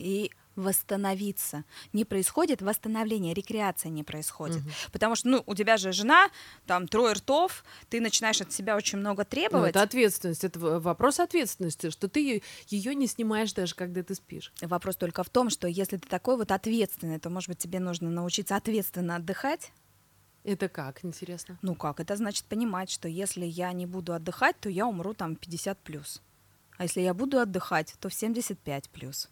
и 0.00 0.30
восстановиться. 0.60 1.64
Не 1.92 2.04
происходит 2.04 2.62
восстановление, 2.62 3.34
рекреация 3.34 3.90
не 3.90 4.04
происходит. 4.04 4.58
Угу. 4.58 4.70
Потому 4.92 5.14
что, 5.14 5.28
ну, 5.28 5.42
у 5.46 5.54
тебя 5.54 5.76
же 5.76 5.92
жена, 5.92 6.30
там, 6.66 6.86
трое 6.86 7.14
ртов, 7.14 7.64
ты 7.88 8.00
начинаешь 8.00 8.40
от 8.40 8.52
себя 8.52 8.76
очень 8.76 8.98
много 8.98 9.24
требовать. 9.24 9.74
Ну, 9.74 9.80
это 9.80 9.82
ответственность, 9.82 10.44
это 10.44 10.58
вопрос 10.58 11.20
ответственности, 11.20 11.90
что 11.90 12.08
ты 12.08 12.42
ее 12.68 12.94
не 12.94 13.06
снимаешь 13.06 13.52
даже, 13.52 13.74
когда 13.74 14.02
ты 14.02 14.14
спишь. 14.14 14.52
Вопрос 14.60 14.96
только 14.96 15.22
в 15.22 15.30
том, 15.30 15.50
что 15.50 15.66
если 15.68 15.96
ты 15.96 16.08
такой 16.08 16.36
вот 16.36 16.52
ответственный, 16.52 17.18
то, 17.18 17.30
может 17.30 17.48
быть, 17.48 17.58
тебе 17.58 17.80
нужно 17.80 18.10
научиться 18.10 18.56
ответственно 18.56 19.16
отдыхать, 19.16 19.72
это 20.42 20.68
как, 20.68 21.04
интересно? 21.04 21.58
Ну 21.60 21.74
как, 21.74 22.00
это 22.00 22.16
значит 22.16 22.46
понимать, 22.46 22.90
что 22.90 23.08
если 23.08 23.44
я 23.44 23.72
не 23.72 23.86
буду 23.86 24.14
отдыхать, 24.14 24.58
то 24.58 24.70
я 24.70 24.86
умру 24.86 25.12
там 25.12 25.36
50 25.36 25.78
плюс. 25.80 26.22
А 26.78 26.84
если 26.84 27.02
я 27.02 27.12
буду 27.12 27.38
отдыхать, 27.38 27.94
то 28.00 28.08
в 28.08 28.14
75 28.14 28.88
плюс. 28.88 29.28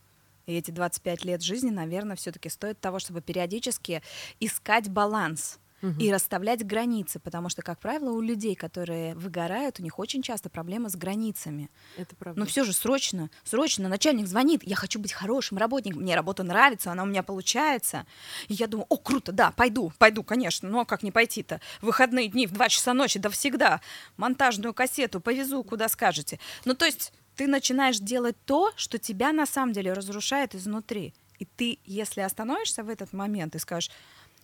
И 0.48 0.54
эти 0.54 0.70
25 0.70 1.24
лет 1.26 1.42
жизни, 1.42 1.68
наверное, 1.68 2.16
все-таки 2.16 2.48
стоит 2.48 2.80
того, 2.80 2.98
чтобы 2.98 3.20
периодически 3.20 4.02
искать 4.40 4.88
баланс 4.88 5.58
угу. 5.82 5.92
и 5.98 6.10
расставлять 6.10 6.66
границы, 6.66 7.18
потому 7.18 7.50
что, 7.50 7.60
как 7.60 7.78
правило, 7.78 8.12
у 8.12 8.22
людей, 8.22 8.54
которые 8.54 9.14
выгорают, 9.14 9.78
у 9.78 9.82
них 9.82 9.98
очень 9.98 10.22
часто 10.22 10.48
проблемы 10.48 10.88
с 10.88 10.96
границами. 10.96 11.70
Это 11.98 12.16
правда. 12.16 12.40
Но 12.40 12.46
все 12.46 12.64
же 12.64 12.72
срочно, 12.72 13.28
срочно 13.44 13.90
начальник 13.90 14.26
звонит, 14.26 14.62
я 14.64 14.74
хочу 14.74 14.98
быть 14.98 15.12
хорошим 15.12 15.58
работником, 15.58 16.00
мне 16.00 16.16
работа 16.16 16.42
нравится, 16.44 16.92
она 16.92 17.02
у 17.02 17.06
меня 17.06 17.22
получается. 17.22 18.06
И 18.48 18.54
я 18.54 18.68
думаю, 18.68 18.86
о, 18.88 18.96
круто, 18.96 19.32
да, 19.32 19.50
пойду, 19.50 19.92
пойду, 19.98 20.22
конечно, 20.22 20.66
ну 20.66 20.80
а 20.80 20.86
как 20.86 21.02
не 21.02 21.12
пойти-то? 21.12 21.60
Выходные 21.82 22.28
дни 22.28 22.46
в 22.46 22.52
2 22.52 22.68
часа 22.70 22.94
ночи, 22.94 23.18
да 23.18 23.28
всегда. 23.28 23.82
Монтажную 24.16 24.72
кассету 24.72 25.20
повезу, 25.20 25.62
куда 25.62 25.88
скажете. 25.88 26.40
Ну 26.64 26.74
то 26.74 26.86
есть 26.86 27.12
ты 27.38 27.46
начинаешь 27.46 28.00
делать 28.00 28.36
то, 28.46 28.72
что 28.74 28.98
тебя 28.98 29.32
на 29.32 29.46
самом 29.46 29.72
деле 29.72 29.92
разрушает 29.92 30.56
изнутри. 30.56 31.14
И 31.38 31.44
ты, 31.44 31.78
если 31.84 32.20
остановишься 32.20 32.82
в 32.82 32.88
этот 32.88 33.12
момент 33.12 33.54
и 33.54 33.60
скажешь, 33.60 33.92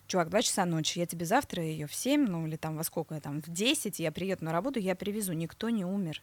чувак, 0.06 0.30
два 0.30 0.42
часа 0.42 0.64
ночи, 0.64 1.00
я 1.00 1.06
тебе 1.06 1.26
завтра 1.26 1.60
ее 1.64 1.88
в 1.88 1.94
7, 1.94 2.24
ну 2.24 2.46
или 2.46 2.54
там 2.54 2.76
во 2.76 2.84
сколько, 2.84 3.20
там 3.20 3.42
в 3.42 3.48
10, 3.48 3.98
я 3.98 4.12
приеду 4.12 4.44
на 4.44 4.52
работу, 4.52 4.78
я 4.78 4.94
привезу, 4.94 5.32
никто 5.32 5.70
не 5.70 5.84
умер. 5.84 6.22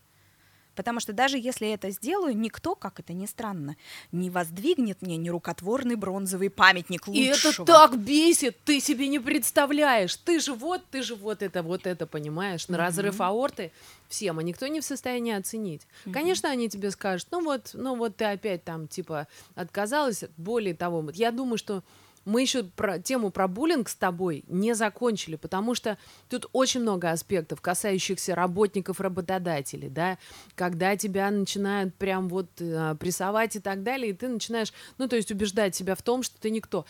Потому 0.76 1.00
что 1.00 1.14
даже 1.14 1.38
если 1.38 1.66
я 1.66 1.74
это 1.74 1.90
сделаю, 1.90 2.38
никто, 2.38 2.76
как 2.76 3.00
это 3.00 3.14
ни 3.14 3.26
странно, 3.26 3.76
не 4.12 4.30
воздвигнет 4.30 5.02
мне 5.02 5.18
нерукотворный 5.18 5.96
бронзовый 5.96 6.50
памятник 6.50 7.08
лучшего. 7.08 7.24
И 7.24 7.54
это 7.54 7.66
так 7.66 7.98
бесит, 7.98 8.58
ты 8.64 8.80
себе 8.80 9.08
не 9.08 9.20
представляешь. 9.20 10.16
Ты 10.16 10.40
же 10.40 10.54
вот, 10.54 10.82
ты 10.90 11.04
же 11.04 11.16
вот 11.16 11.42
это, 11.42 11.64
вот 11.64 11.86
это, 11.86 12.08
понимаешь, 12.08 12.68
на 12.68 12.76
mm-hmm. 12.76 12.80
разрыв 12.80 13.22
аорты 13.22 13.72
всем, 14.08 14.40
а 14.40 14.44
никто 14.44 14.68
не 14.68 14.82
в 14.82 14.86
состоянии 14.86 15.34
оценить. 15.34 15.82
Mm-hmm. 16.06 16.12
Конечно, 16.14 16.50
они 16.50 16.70
тебе 16.70 16.92
скажут, 16.92 17.28
ну 17.32 17.44
вот, 17.44 17.72
ну 17.74 17.96
вот 17.96 18.16
ты 18.16 18.26
опять 18.26 18.64
там, 18.64 18.88
типа, 18.88 19.28
отказалась. 19.56 20.24
Более 20.38 20.76
того, 20.76 21.10
я 21.14 21.32
думаю, 21.32 21.58
что 21.58 21.84
мы 22.26 22.42
еще 22.42 22.64
про 22.64 23.00
тему 23.00 23.32
про 23.32 23.48
буллинг 23.48 23.90
с 23.90 23.96
тобой 23.96 24.44
не 24.48 24.74
закончили, 24.74 25.36
потому 25.36 25.76
что 25.76 25.98
тут 26.30 26.48
очень 26.54 26.82
много 26.82 27.10
аспектов, 27.10 27.62
касающихся 27.62 28.36
работников, 28.36 29.00
работодателей, 29.00 29.90
да, 29.90 30.18
когда 30.56 30.96
тебя 30.96 31.32
начинают 31.32 31.96
прям 31.96 32.30
вот 32.30 32.50
э, 32.60 32.96
прессовать 33.00 33.56
и 33.56 33.60
так 33.60 33.84
далее, 33.84 34.12
и 34.12 34.14
ты 34.14 34.28
начинаешь, 34.28 34.74
ну, 34.98 35.08
то 35.08 35.16
есть 35.16 35.32
убеждать 35.32 35.76
себя 35.76 35.96
в 35.96 36.02
том, 36.02 36.24
что 36.24 36.40
ты 36.40 36.52
никто. 36.52 36.86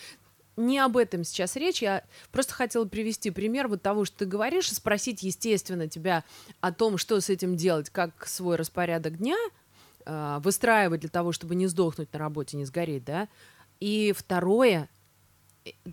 Не 0.57 0.79
об 0.79 0.97
этом 0.97 1.23
сейчас 1.23 1.55
речь, 1.55 1.81
я 1.81 2.03
просто 2.31 2.53
хотела 2.53 2.85
привести 2.85 3.31
пример 3.31 3.69
вот 3.69 3.81
того, 3.81 4.03
что 4.03 4.19
ты 4.19 4.25
говоришь, 4.25 4.69
и 4.69 4.75
спросить, 4.75 5.23
естественно, 5.23 5.87
тебя 5.87 6.25
о 6.59 6.73
том, 6.73 6.97
что 6.97 7.19
с 7.21 7.29
этим 7.29 7.55
делать, 7.55 7.89
как 7.89 8.27
свой 8.27 8.57
распорядок 8.57 9.17
дня 9.17 9.37
э, 10.05 10.39
выстраивать 10.43 10.99
для 10.99 11.09
того, 11.09 11.31
чтобы 11.31 11.55
не 11.55 11.67
сдохнуть 11.67 12.11
на 12.11 12.19
работе, 12.19 12.57
не 12.57 12.65
сгореть, 12.65 13.05
да, 13.05 13.29
и 13.79 14.13
второе— 14.15 14.89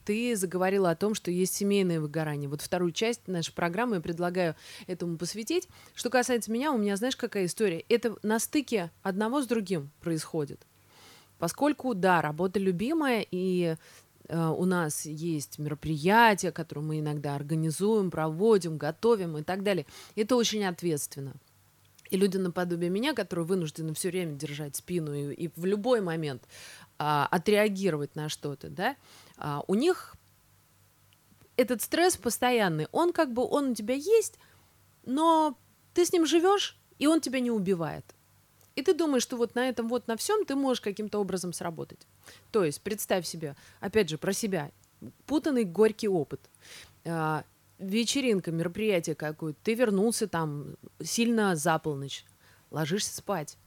ты 0.05 0.37
заговорила 0.37 0.91
о 0.91 0.97
том, 0.97 1.15
что 1.15 1.31
есть 1.31 1.55
семейное 1.55 2.01
выгорание. 2.01 2.49
Вот 2.49 2.63
вторую 2.63 2.93
часть 2.93 3.29
нашей 3.29 3.53
программы 3.53 3.97
я 3.97 4.01
предлагаю 4.01 4.57
этому 4.87 5.19
посвятить. 5.19 5.69
Что 5.95 6.11
касается 6.11 6.51
меня, 6.51 6.73
у 6.73 6.79
меня, 6.79 6.97
знаешь, 6.97 7.17
какая 7.17 7.47
история? 7.47 7.85
Это 7.89 8.17
на 8.23 8.39
стыке 8.39 8.91
одного 9.03 9.43
с 9.43 9.47
другим 9.47 9.91
происходит. 10.01 10.67
Поскольку, 11.39 11.95
да, 11.95 12.21
работа 12.21 12.59
любимая, 12.59 13.25
и 13.31 13.77
э, 14.29 14.47
у 14.49 14.65
нас 14.65 15.07
есть 15.07 15.59
мероприятия, 15.59 16.51
которые 16.51 16.85
мы 16.85 17.01
иногда 17.01 17.37
организуем, 17.37 18.11
проводим, 18.11 18.77
готовим 18.77 19.39
и 19.39 19.43
так 19.43 19.63
далее. 19.63 19.87
Это 20.17 20.35
очень 20.35 20.65
ответственно. 20.65 21.35
И 22.11 22.17
люди 22.17 22.39
наподобие 22.39 22.91
меня, 22.91 23.15
которые 23.15 23.45
вынуждены 23.45 23.95
все 23.95 24.09
время 24.09 24.33
держать 24.33 24.77
спину 24.77 25.15
и, 25.15 25.35
и 25.35 25.51
в 25.55 25.65
любой 25.65 26.01
момент 26.01 26.43
а, 26.99 27.29
отреагировать 27.31 28.17
на 28.17 28.29
что-то, 28.29 28.69
да, 28.71 28.97
у 29.67 29.75
них 29.75 30.17
этот 31.57 31.83
стресс 31.83 32.17
постоянный, 32.17 32.87
он 32.93 33.13
как 33.13 33.33
бы, 33.33 33.45
он 33.45 33.71
у 33.71 33.75
тебя 33.75 33.95
есть, 33.95 34.39
но 35.05 35.59
ты 35.93 36.07
с 36.07 36.13
ним 36.13 36.27
живешь, 36.27 36.79
и 36.99 37.07
он 37.07 37.21
тебя 37.21 37.41
не 37.41 37.51
убивает. 37.51 38.05
И 38.77 38.83
ты 38.83 38.95
думаешь, 38.95 39.25
что 39.25 39.37
вот 39.37 39.57
на 39.57 39.69
этом 39.69 39.89
вот 39.89 40.07
на 40.07 40.17
всем 40.17 40.45
ты 40.45 40.55
можешь 40.55 40.81
каким-то 40.81 41.19
образом 41.19 41.53
сработать. 41.53 42.07
То 42.53 42.65
есть 42.65 42.81
представь 42.81 43.27
себе, 43.27 43.57
опять 43.81 44.09
же, 44.09 44.19
про 44.19 44.33
себя, 44.33 44.71
путанный 45.27 45.65
горький 45.65 46.09
опыт. 46.09 46.49
А, 47.05 47.45
вечеринка, 47.79 48.53
мероприятие 48.53 49.17
какое-то, 49.17 49.59
ты 49.65 49.75
вернулся 49.75 50.29
там 50.29 50.77
сильно 51.03 51.57
за 51.57 51.77
полночь, 51.81 52.25
ложишься 52.71 53.17
спать 53.17 53.59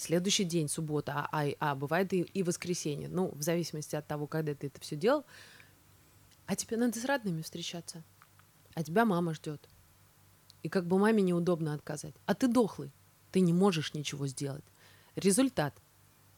следующий 0.00 0.44
день, 0.44 0.68
суббота, 0.68 1.12
а, 1.12 1.28
а, 1.32 1.52
а 1.60 1.74
бывает 1.74 2.12
и, 2.12 2.20
и 2.20 2.42
воскресенье, 2.42 3.08
ну, 3.08 3.30
в 3.34 3.42
зависимости 3.42 3.96
от 3.96 4.06
того, 4.06 4.26
когда 4.26 4.54
ты 4.54 4.68
это 4.68 4.80
все 4.80 4.96
делал, 4.96 5.24
а 6.46 6.56
тебе 6.56 6.76
надо 6.76 6.98
с 6.98 7.04
родными 7.04 7.42
встречаться, 7.42 8.02
а 8.74 8.82
тебя 8.82 9.04
мама 9.04 9.34
ждет. 9.34 9.68
И 10.62 10.68
как 10.68 10.86
бы 10.86 10.98
маме 10.98 11.22
неудобно 11.22 11.74
отказать. 11.74 12.14
А 12.26 12.34
ты 12.34 12.48
дохлый, 12.48 12.92
ты 13.30 13.40
не 13.40 13.52
можешь 13.52 13.94
ничего 13.94 14.26
сделать. 14.26 14.64
Результат. 15.16 15.74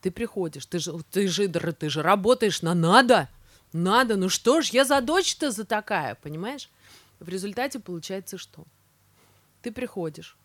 Ты 0.00 0.10
приходишь, 0.10 0.66
ты 0.66 0.78
же, 0.78 0.92
ты 1.10 1.28
же, 1.28 1.48
ты 1.48 1.88
же 1.88 2.02
работаешь 2.02 2.62
на 2.62 2.74
надо, 2.74 3.28
надо, 3.72 4.16
ну 4.16 4.28
что 4.28 4.60
ж, 4.60 4.68
я 4.70 4.84
за 4.84 5.00
дочь-то 5.00 5.50
за 5.50 5.64
такая, 5.64 6.16
понимаешь? 6.16 6.68
В 7.20 7.28
результате 7.28 7.78
получается 7.78 8.36
что? 8.36 8.64
Ты 9.62 9.70
приходишь, 9.70 10.36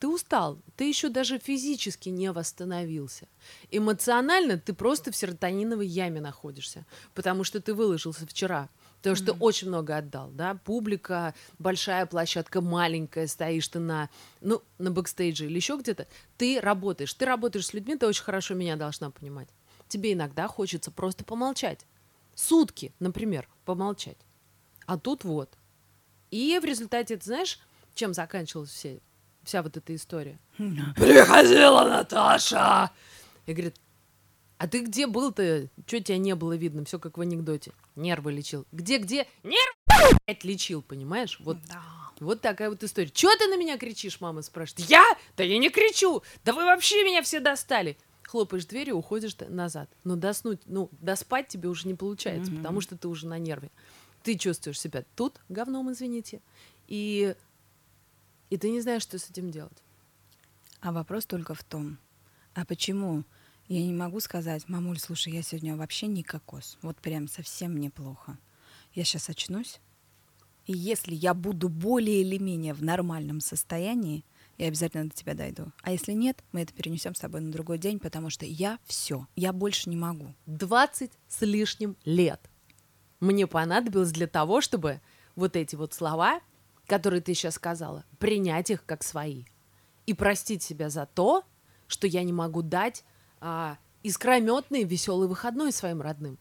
ты 0.00 0.08
устал, 0.08 0.58
ты 0.76 0.88
еще 0.88 1.10
даже 1.10 1.38
физически 1.38 2.08
не 2.08 2.32
восстановился. 2.32 3.28
Эмоционально 3.70 4.58
ты 4.58 4.72
просто 4.72 5.12
в 5.12 5.16
серотониновой 5.16 5.86
яме 5.86 6.22
находишься, 6.22 6.86
потому 7.14 7.44
что 7.44 7.60
ты 7.60 7.74
выложился 7.74 8.26
вчера, 8.26 8.70
потому 8.96 9.14
что 9.14 9.32
mm-hmm. 9.32 9.40
очень 9.40 9.68
много 9.68 9.98
отдал, 9.98 10.30
да, 10.30 10.54
публика, 10.54 11.34
большая 11.58 12.06
площадка, 12.06 12.62
маленькая, 12.62 13.26
стоишь 13.26 13.68
ты 13.68 13.78
на, 13.78 14.08
ну, 14.40 14.62
на 14.78 14.90
бэкстейдже 14.90 15.44
или 15.44 15.56
еще 15.56 15.76
где-то, 15.76 16.08
ты 16.38 16.60
работаешь, 16.60 17.12
ты 17.12 17.26
работаешь 17.26 17.66
с 17.66 17.74
людьми, 17.74 17.94
ты 17.94 18.06
очень 18.06 18.24
хорошо 18.24 18.54
меня 18.54 18.76
должна 18.76 19.10
понимать. 19.10 19.48
Тебе 19.88 20.14
иногда 20.14 20.48
хочется 20.48 20.90
просто 20.90 21.24
помолчать. 21.24 21.84
Сутки, 22.34 22.94
например, 23.00 23.46
помолчать. 23.66 24.16
А 24.86 24.96
тут 24.96 25.24
вот. 25.24 25.58
И 26.30 26.58
в 26.58 26.64
результате, 26.64 27.18
ты 27.18 27.24
знаешь, 27.24 27.60
чем 27.94 28.14
заканчивалась 28.14 28.70
вся, 28.70 28.98
вся 29.44 29.62
вот 29.62 29.76
эта 29.76 29.94
история? 29.94 30.38
Приходила 30.56 31.84
Наташа! 31.84 32.90
И 33.46 33.52
говорит, 33.52 33.76
а 34.60 34.68
ты 34.68 34.80
где 34.80 35.06
был-то? 35.06 35.68
Чего 35.86 36.02
тебя 36.02 36.18
не 36.18 36.34
было 36.34 36.54
видно? 36.54 36.84
Все 36.84 36.98
как 36.98 37.16
в 37.16 37.20
анекдоте. 37.22 37.72
Нервы 37.96 38.30
лечил. 38.30 38.66
Где-где? 38.72 39.26
Нервы 39.42 40.18
лечил, 40.42 40.82
понимаешь? 40.82 41.40
Вот, 41.40 41.56
да. 41.66 41.82
вот 42.20 42.42
такая 42.42 42.68
вот 42.68 42.84
история. 42.84 43.08
Чего 43.08 43.34
ты 43.36 43.46
на 43.46 43.56
меня 43.56 43.78
кричишь, 43.78 44.20
мама 44.20 44.42
спрашивает. 44.42 44.90
Я? 44.90 45.02
Да 45.38 45.44
я 45.44 45.56
не 45.56 45.70
кричу. 45.70 46.22
Да 46.44 46.52
вы 46.52 46.66
вообще 46.66 47.02
меня 47.04 47.22
все 47.22 47.40
достали. 47.40 47.96
Хлопаешь 48.22 48.66
дверью, 48.66 48.96
уходишь 48.96 49.34
назад. 49.48 49.88
Но 50.04 50.14
доснуть, 50.14 50.60
ну, 50.66 50.90
доспать 51.00 51.48
тебе 51.48 51.70
уже 51.70 51.88
не 51.88 51.94
получается, 51.94 52.52
mm-hmm. 52.52 52.56
потому 52.58 52.82
что 52.82 52.98
ты 52.98 53.08
уже 53.08 53.26
на 53.26 53.38
нерве. 53.38 53.70
Ты 54.22 54.36
чувствуешь 54.36 54.78
себя 54.78 55.04
тут 55.16 55.40
говном, 55.48 55.90
извините, 55.90 56.42
и 56.86 57.34
и 58.50 58.58
ты 58.58 58.70
не 58.70 58.80
знаешь, 58.80 59.02
что 59.02 59.18
с 59.18 59.30
этим 59.30 59.50
делать. 59.50 59.82
А 60.80 60.92
вопрос 60.92 61.26
только 61.26 61.54
в 61.54 61.64
том, 61.64 61.98
а 62.54 62.64
почему 62.64 63.24
я 63.68 63.82
не 63.82 63.92
могу 63.92 64.20
сказать, 64.20 64.68
мамуль, 64.68 64.98
слушай, 64.98 65.32
я 65.32 65.42
сегодня 65.42 65.76
вообще 65.76 66.08
не 66.08 66.22
кокос, 66.22 66.76
вот 66.82 66.96
прям 66.98 67.28
совсем 67.28 67.72
мне 67.72 67.90
плохо. 67.90 68.38
Я 68.92 69.04
сейчас 69.04 69.28
очнусь, 69.28 69.80
и 70.66 70.72
если 70.72 71.14
я 71.14 71.34
буду 71.34 71.68
более 71.68 72.22
или 72.22 72.38
менее 72.38 72.74
в 72.74 72.82
нормальном 72.82 73.40
состоянии, 73.40 74.24
я 74.58 74.66
обязательно 74.66 75.04
до 75.04 75.14
тебя 75.14 75.34
дойду. 75.34 75.72
А 75.82 75.92
если 75.92 76.12
нет, 76.12 76.42
мы 76.52 76.62
это 76.62 76.74
перенесем 76.74 77.14
с 77.14 77.20
тобой 77.20 77.40
на 77.40 77.50
другой 77.50 77.78
день, 77.78 77.98
потому 77.98 78.28
что 78.28 78.44
я 78.44 78.78
все, 78.84 79.26
я 79.36 79.52
больше 79.52 79.88
не 79.88 79.96
могу. 79.96 80.34
20 80.46 81.10
с 81.28 81.42
лишним 81.42 81.96
лет 82.04 82.50
мне 83.20 83.46
понадобилось 83.46 84.12
для 84.12 84.26
того, 84.26 84.60
чтобы 84.60 85.00
вот 85.36 85.56
эти 85.56 85.76
вот 85.76 85.94
слова 85.94 86.40
которые 86.90 87.20
ты 87.20 87.34
сейчас 87.34 87.54
сказала, 87.54 88.04
принять 88.18 88.68
их 88.68 88.84
как 88.84 89.04
свои 89.04 89.44
и 90.06 90.12
простить 90.12 90.64
себя 90.64 90.90
за 90.90 91.06
то, 91.06 91.44
что 91.86 92.08
я 92.08 92.24
не 92.24 92.32
могу 92.32 92.62
дать 92.62 93.04
а, 93.40 93.78
искрометный 94.02 94.82
веселый 94.82 95.28
выходной 95.28 95.70
своим 95.70 96.02
родным. 96.02 96.36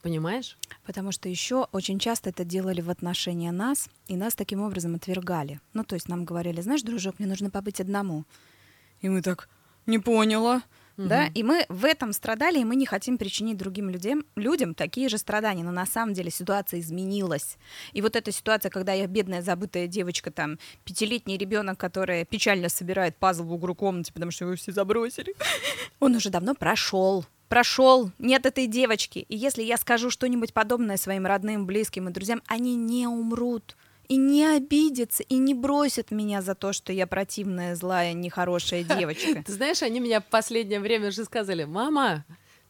Понимаешь? 0.00 0.56
Потому 0.86 1.10
что 1.10 1.28
еще 1.28 1.66
очень 1.72 1.98
часто 1.98 2.30
это 2.30 2.44
делали 2.44 2.80
в 2.80 2.90
отношении 2.90 3.50
нас, 3.50 3.88
и 4.06 4.16
нас 4.16 4.36
таким 4.36 4.62
образом 4.62 4.94
отвергали. 4.94 5.60
Ну, 5.72 5.82
то 5.82 5.96
есть 5.96 6.08
нам 6.08 6.24
говорили, 6.24 6.60
знаешь, 6.60 6.82
дружок, 6.82 7.18
мне 7.18 7.26
нужно 7.26 7.50
побыть 7.50 7.80
одному. 7.80 8.24
И 9.00 9.08
мы 9.08 9.20
так, 9.20 9.48
не 9.86 9.98
поняла. 9.98 10.62
Угу. 10.96 11.08
Да? 11.08 11.26
И 11.34 11.42
мы 11.42 11.64
в 11.68 11.84
этом 11.84 12.12
страдали, 12.12 12.60
и 12.60 12.64
мы 12.64 12.76
не 12.76 12.86
хотим 12.86 13.18
причинить 13.18 13.56
другим 13.56 13.90
людям, 13.90 14.24
людям 14.36 14.74
такие 14.74 15.08
же 15.08 15.18
страдания. 15.18 15.64
Но 15.64 15.70
на 15.70 15.86
самом 15.86 16.14
деле 16.14 16.30
ситуация 16.30 16.80
изменилась. 16.80 17.56
И 17.92 18.02
вот 18.02 18.16
эта 18.16 18.32
ситуация, 18.32 18.70
когда 18.70 18.92
я 18.92 19.06
бедная 19.06 19.42
забытая 19.42 19.86
девочка, 19.86 20.30
там, 20.30 20.58
пятилетний 20.84 21.36
ребенок, 21.36 21.78
который 21.78 22.24
печально 22.24 22.68
собирает 22.68 23.16
пазл 23.16 23.44
в 23.44 23.52
углу 23.52 23.74
комнаты, 23.74 24.12
потому 24.12 24.30
что 24.30 24.44
его 24.44 24.56
все 24.56 24.72
забросили, 24.72 25.34
он 26.00 26.16
уже 26.16 26.30
давно 26.30 26.54
прошел 26.54 27.24
прошел, 27.52 28.10
нет 28.18 28.46
этой 28.46 28.66
девочки. 28.66 29.26
И 29.28 29.36
если 29.36 29.62
я 29.62 29.76
скажу 29.76 30.08
что-нибудь 30.08 30.54
подобное 30.54 30.96
своим 30.96 31.26
родным, 31.26 31.66
близким 31.66 32.08
и 32.08 32.10
друзьям, 32.10 32.40
они 32.46 32.76
не 32.76 33.06
умрут 33.06 33.76
и 34.08 34.16
не 34.16 34.44
обидятся, 34.44 35.22
и 35.22 35.36
не 35.36 35.54
бросят 35.54 36.10
меня 36.10 36.42
за 36.42 36.54
то, 36.54 36.72
что 36.72 36.92
я 36.92 37.06
противная, 37.06 37.74
злая, 37.76 38.12
нехорошая 38.12 38.84
девочка. 38.84 39.42
Ты 39.44 39.52
знаешь, 39.52 39.82
они 39.82 40.00
меня 40.00 40.20
в 40.20 40.26
последнее 40.26 40.80
время 40.80 41.10
же 41.10 41.24
сказали, 41.24 41.64
мама, 41.64 42.24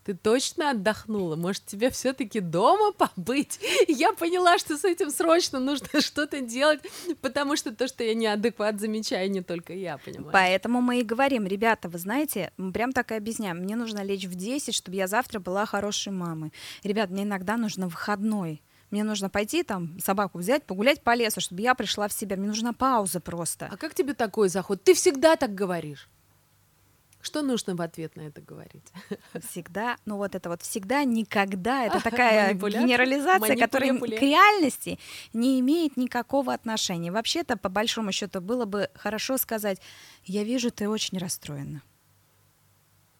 ты 0.05 0.14
точно 0.14 0.71
отдохнула? 0.71 1.37
Может, 1.37 1.66
тебе 1.66 1.90
все-таки 1.90 2.40
дома 2.40 2.92
побыть? 2.92 3.61
я 3.88 4.12
поняла, 4.12 4.59
что 4.59 4.77
с 4.77 4.85
этим 4.85 5.11
срочно 5.11 5.61
нужно 5.61 6.01
что-то 6.01 6.40
делать, 6.40 6.81
потому 7.21 7.57
что 7.57 7.75
то, 7.75 7.87
что 7.87 8.03
я 8.03 8.14
неадекват 8.14 8.81
замечаю, 8.81 9.31
не 9.31 9.42
только 9.42 9.73
я, 9.73 9.99
понимаю. 9.99 10.31
Поэтому 10.33 10.81
мы 10.81 11.01
и 11.01 11.05
говорим, 11.05 11.47
ребята, 11.47 11.88
вы 11.88 11.99
знаете, 11.99 12.53
мы 12.57 12.73
прям 12.73 12.92
так 12.92 13.12
и 13.12 13.14
объясняем, 13.14 13.59
мне 13.59 13.77
нужно 13.77 14.03
лечь 14.03 14.25
в 14.25 14.35
10, 14.35 14.75
чтобы 14.75 14.97
я 14.97 15.07
завтра 15.07 15.38
была 15.38 15.66
хорошей 15.66 16.12
мамой. 16.12 16.53
Ребят, 16.83 17.11
мне 17.11 17.23
иногда 17.23 17.57
нужно 17.57 17.88
выходной 17.88 18.62
мне 18.93 19.05
нужно 19.05 19.29
пойти 19.31 19.63
там 19.63 19.99
собаку 19.99 20.39
взять, 20.39 20.65
погулять 20.65 21.03
по 21.03 21.15
лесу, 21.15 21.41
чтобы 21.41 21.63
я 21.63 21.75
пришла 21.75 22.09
в 22.09 22.13
себя. 22.13 22.37
Мне 22.37 22.49
нужна 22.49 22.73
пауза 22.73 23.21
просто. 23.21 23.69
А 23.73 23.77
как 23.77 23.95
тебе 23.95 24.15
такой 24.15 24.49
заход? 24.49 24.85
Ты 24.85 24.95
всегда 24.95 25.37
так 25.37 25.55
говоришь. 25.55 26.09
Что 27.23 27.43
нужно 27.43 27.75
в 27.77 27.81
ответ 27.81 28.17
на 28.17 28.23
это 28.23 28.41
говорить? 28.41 28.85
Всегда, 29.49 29.97
ну 30.05 30.17
вот 30.17 30.35
это 30.35 30.49
вот 30.49 30.63
всегда, 30.63 31.05
никогда, 31.05 31.85
это 31.85 32.01
такая 32.03 32.53
генерализация, 32.53 33.57
которая 33.57 33.97
к 33.97 34.21
реальности 34.21 34.99
не 35.33 35.61
имеет 35.61 35.97
никакого 35.97 36.53
отношения. 36.53 37.13
Вообще-то, 37.13 37.57
по 37.57 37.69
большому 37.69 38.11
счету, 38.11 38.41
было 38.41 38.65
бы 38.65 38.91
хорошо 38.95 39.39
сказать, 39.39 39.81
я 40.25 40.43
вижу, 40.43 40.73
ты 40.73 40.89
очень 40.89 41.17
расстроена 41.19 41.83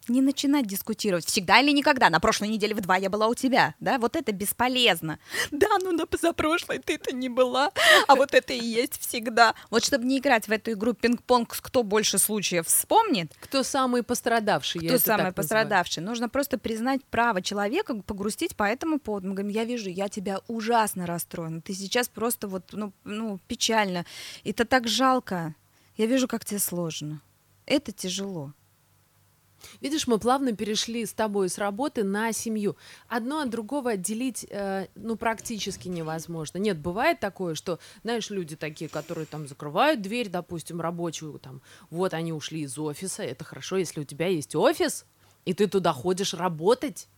не 0.09 0.21
начинать 0.21 0.67
дискутировать 0.67 1.27
всегда 1.27 1.61
или 1.61 1.71
никогда. 1.71 2.11
На 2.11 2.21
прошлой 2.21 2.49
неделе 2.49 2.75
в 2.75 2.81
два 2.81 2.97
я 2.97 3.11
была 3.11 3.29
у 3.29 3.35
тебя, 3.35 3.75
да, 3.81 3.99
вот 3.99 4.17
это 4.17 4.33
бесполезно. 4.33 5.19
Да, 5.51 5.79
ну 5.81 5.93
на 5.93 6.07
позапрошлой 6.07 6.79
ты-то 6.79 7.15
не 7.15 7.29
была, 7.29 7.71
а 8.09 8.17
вот 8.17 8.35
это 8.35 8.53
и 8.53 8.65
есть 8.65 9.01
всегда. 9.01 9.55
Вот 9.71 9.85
чтобы 9.85 10.05
не 10.05 10.19
играть 10.19 10.49
в 10.49 10.53
эту 10.53 10.73
игру 10.73 10.93
пинг-понг, 10.93 11.57
кто 11.61 11.83
больше 11.83 12.19
случаев 12.19 12.67
вспомнит. 12.67 13.33
Кто 13.41 13.63
самый 13.63 14.03
пострадавший, 14.03 14.87
Кто 14.87 14.99
самый 14.99 15.33
пострадавший. 15.33 16.01
Называю. 16.01 16.13
Нужно 16.13 16.29
просто 16.29 16.59
признать 16.59 17.05
право 17.05 17.43
человека, 17.43 17.95
погрустить 18.03 18.57
по 18.57 18.65
этому 18.65 18.99
поводу. 18.99 19.29
Мы 19.29 19.35
говорим, 19.35 19.53
я 19.53 19.65
вижу, 19.65 19.89
я 19.89 20.09
тебя 20.09 20.41
ужасно 20.49 21.07
расстроена, 21.07 21.61
ты 21.61 21.75
сейчас 21.75 22.09
просто 22.09 22.49
вот, 22.49 22.73
ну, 22.73 22.93
ну 23.05 23.39
печально. 23.47 24.05
Это 24.45 24.65
так 24.65 24.89
жалко. 24.89 25.55
Я 25.97 26.07
вижу, 26.07 26.27
как 26.27 26.45
тебе 26.45 26.59
сложно. 26.59 27.21
Это 27.67 27.93
тяжело. 27.93 28.53
Видишь, 29.81 30.07
мы 30.07 30.19
плавно 30.19 30.53
перешли 30.53 31.07
с 31.07 31.13
тобой 31.13 31.49
с 31.49 31.59
работы 31.59 32.05
на 32.05 32.33
семью. 32.33 32.77
Одно 33.09 33.41
от 33.41 33.51
другого 33.51 33.93
отделить, 33.93 34.47
э, 34.49 34.87
ну, 34.95 35.17
практически 35.17 35.89
невозможно. 35.89 36.59
Нет, 36.59 36.79
бывает 36.79 37.21
такое, 37.21 37.55
что, 37.55 37.79
знаешь, 38.03 38.31
люди 38.31 38.57
такие, 38.57 38.89
которые 38.89 39.27
там 39.27 39.49
закрывают 39.49 40.03
дверь, 40.03 40.29
допустим, 40.29 40.81
рабочую, 40.81 41.39
там, 41.39 41.63
вот 41.91 42.15
они 42.15 42.33
ушли 42.33 42.63
из 42.63 42.79
офиса, 42.79 43.23
это 43.23 43.45
хорошо, 43.45 43.77
если 43.77 44.01
у 44.01 44.05
тебя 44.05 44.27
есть 44.29 44.55
офис, 44.55 45.05
и 45.45 45.55
ты 45.55 45.67
туда 45.67 45.93
ходишь 45.93 46.35
работать. 46.35 47.09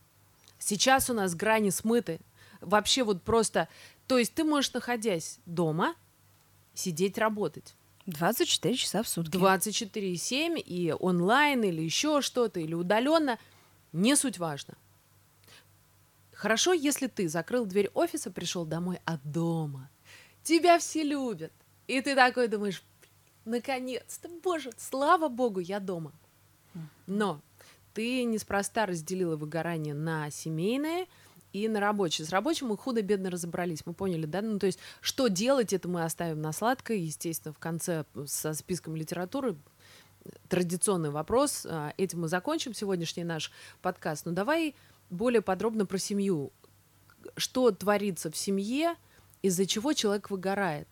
Сейчас 0.57 1.09
у 1.09 1.13
нас 1.13 1.35
грани 1.35 1.69
смыты. 1.69 2.19
Вообще 2.61 3.03
вот 3.03 3.21
просто... 3.23 3.67
То 4.07 4.17
есть 4.17 4.33
ты 4.33 4.43
можешь, 4.43 4.73
находясь 4.73 5.39
дома, 5.45 5.95
сидеть 6.73 7.17
работать. 7.17 7.75
24 8.05 8.75
часа 8.75 9.03
в 9.03 9.07
сутки. 9.07 9.35
24,7 9.35 10.59
и 10.59 10.93
онлайн 10.93 11.63
или 11.63 11.81
еще 11.81 12.21
что-то, 12.21 12.59
или 12.59 12.73
удаленно. 12.73 13.39
Не 13.93 14.15
суть 14.15 14.37
важно. 14.37 14.75
Хорошо, 16.33 16.73
если 16.73 17.07
ты 17.07 17.27
закрыл 17.27 17.65
дверь 17.65 17.89
офиса, 17.93 18.29
пришел 18.29 18.65
домой 18.65 18.99
от 19.05 19.21
дома. 19.23 19.89
Тебя 20.43 20.79
все 20.79 21.03
любят. 21.03 21.53
И 21.87 22.01
ты 22.01 22.15
такой 22.15 22.47
думаешь, 22.47 22.83
наконец-то, 23.45 24.29
боже, 24.43 24.71
слава 24.77 25.27
богу, 25.27 25.59
я 25.59 25.79
дома. 25.79 26.11
Но 27.07 27.41
ты 27.93 28.23
неспроста 28.23 28.85
разделила 28.85 29.37
выгорание 29.37 29.93
на 29.93 30.29
семейное– 30.29 31.07
и 31.55 31.69
на 31.69 31.79
рабочий. 31.79 32.25
С 32.25 32.29
рабочим 32.31 32.67
мы 32.67 32.77
худо-бедно 32.77 33.29
разобрались, 33.29 33.85
мы 33.85 33.93
поняли, 33.93 34.25
да? 34.25 34.41
Ну, 34.41 34.59
то 34.59 34.65
есть, 34.65 34.79
что 34.99 35.27
делать, 35.27 35.71
это 35.71 35.87
мы 35.87 36.03
оставим 36.03 36.41
на 36.41 36.51
сладкое, 36.51 36.97
естественно, 36.97 37.53
в 37.53 37.59
конце 37.59 38.03
со 38.25 38.53
списком 38.53 38.95
литературы 38.95 39.55
традиционный 40.49 41.11
вопрос. 41.11 41.65
А, 41.69 41.93
этим 41.97 42.21
мы 42.21 42.27
закончим 42.27 42.73
сегодняшний 42.73 43.23
наш 43.23 43.51
подкаст. 43.81 44.25
Но 44.25 44.33
давай 44.33 44.75
более 45.09 45.41
подробно 45.41 45.85
про 45.85 45.97
семью. 45.97 46.51
Что 47.37 47.71
творится 47.71 48.29
в 48.29 48.35
семье, 48.35 48.95
из-за 49.41 49.65
чего 49.65 49.93
человек 49.93 50.29
выгорает? 50.29 50.87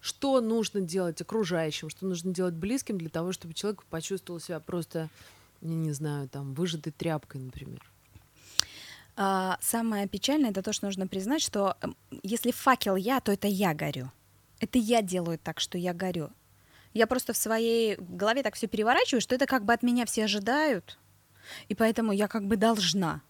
Что 0.00 0.40
нужно 0.40 0.80
делать 0.80 1.20
окружающим, 1.20 1.90
что 1.90 2.06
нужно 2.06 2.32
делать 2.32 2.54
близким 2.54 2.96
для 2.96 3.10
того, 3.10 3.32
чтобы 3.32 3.54
человек 3.54 3.82
почувствовал 3.84 4.38
себя 4.40 4.60
просто, 4.60 5.10
я 5.62 5.74
не 5.74 5.92
знаю, 5.92 6.28
там, 6.28 6.54
выжатой 6.54 6.92
тряпкой, 6.92 7.40
например? 7.40 7.82
А, 9.22 9.58
самое 9.60 10.08
печальное 10.08 10.48
это 10.48 10.62
то, 10.62 10.72
что 10.72 10.86
нужно 10.86 11.06
признать, 11.06 11.42
что 11.42 11.76
эм, 11.82 11.94
если 12.22 12.52
факел 12.52 12.96
я, 12.96 13.20
то 13.20 13.30
это 13.30 13.48
я 13.48 13.74
горю. 13.74 14.10
Это 14.60 14.78
я 14.78 15.02
делаю 15.02 15.38
так, 15.38 15.60
что 15.60 15.76
я 15.76 15.92
горю. 15.92 16.30
Я 16.94 17.06
просто 17.06 17.34
в 17.34 17.36
своей 17.36 17.96
голове 17.96 18.42
так 18.42 18.54
все 18.54 18.66
переворачиваю, 18.66 19.20
что 19.20 19.34
это 19.34 19.44
как 19.44 19.66
бы 19.66 19.74
от 19.74 19.82
меня 19.82 20.06
все 20.06 20.24
ожидают, 20.24 20.98
и 21.68 21.74
поэтому 21.74 22.12
я 22.12 22.28
как 22.28 22.46
бы 22.46 22.56
должна. 22.56 23.20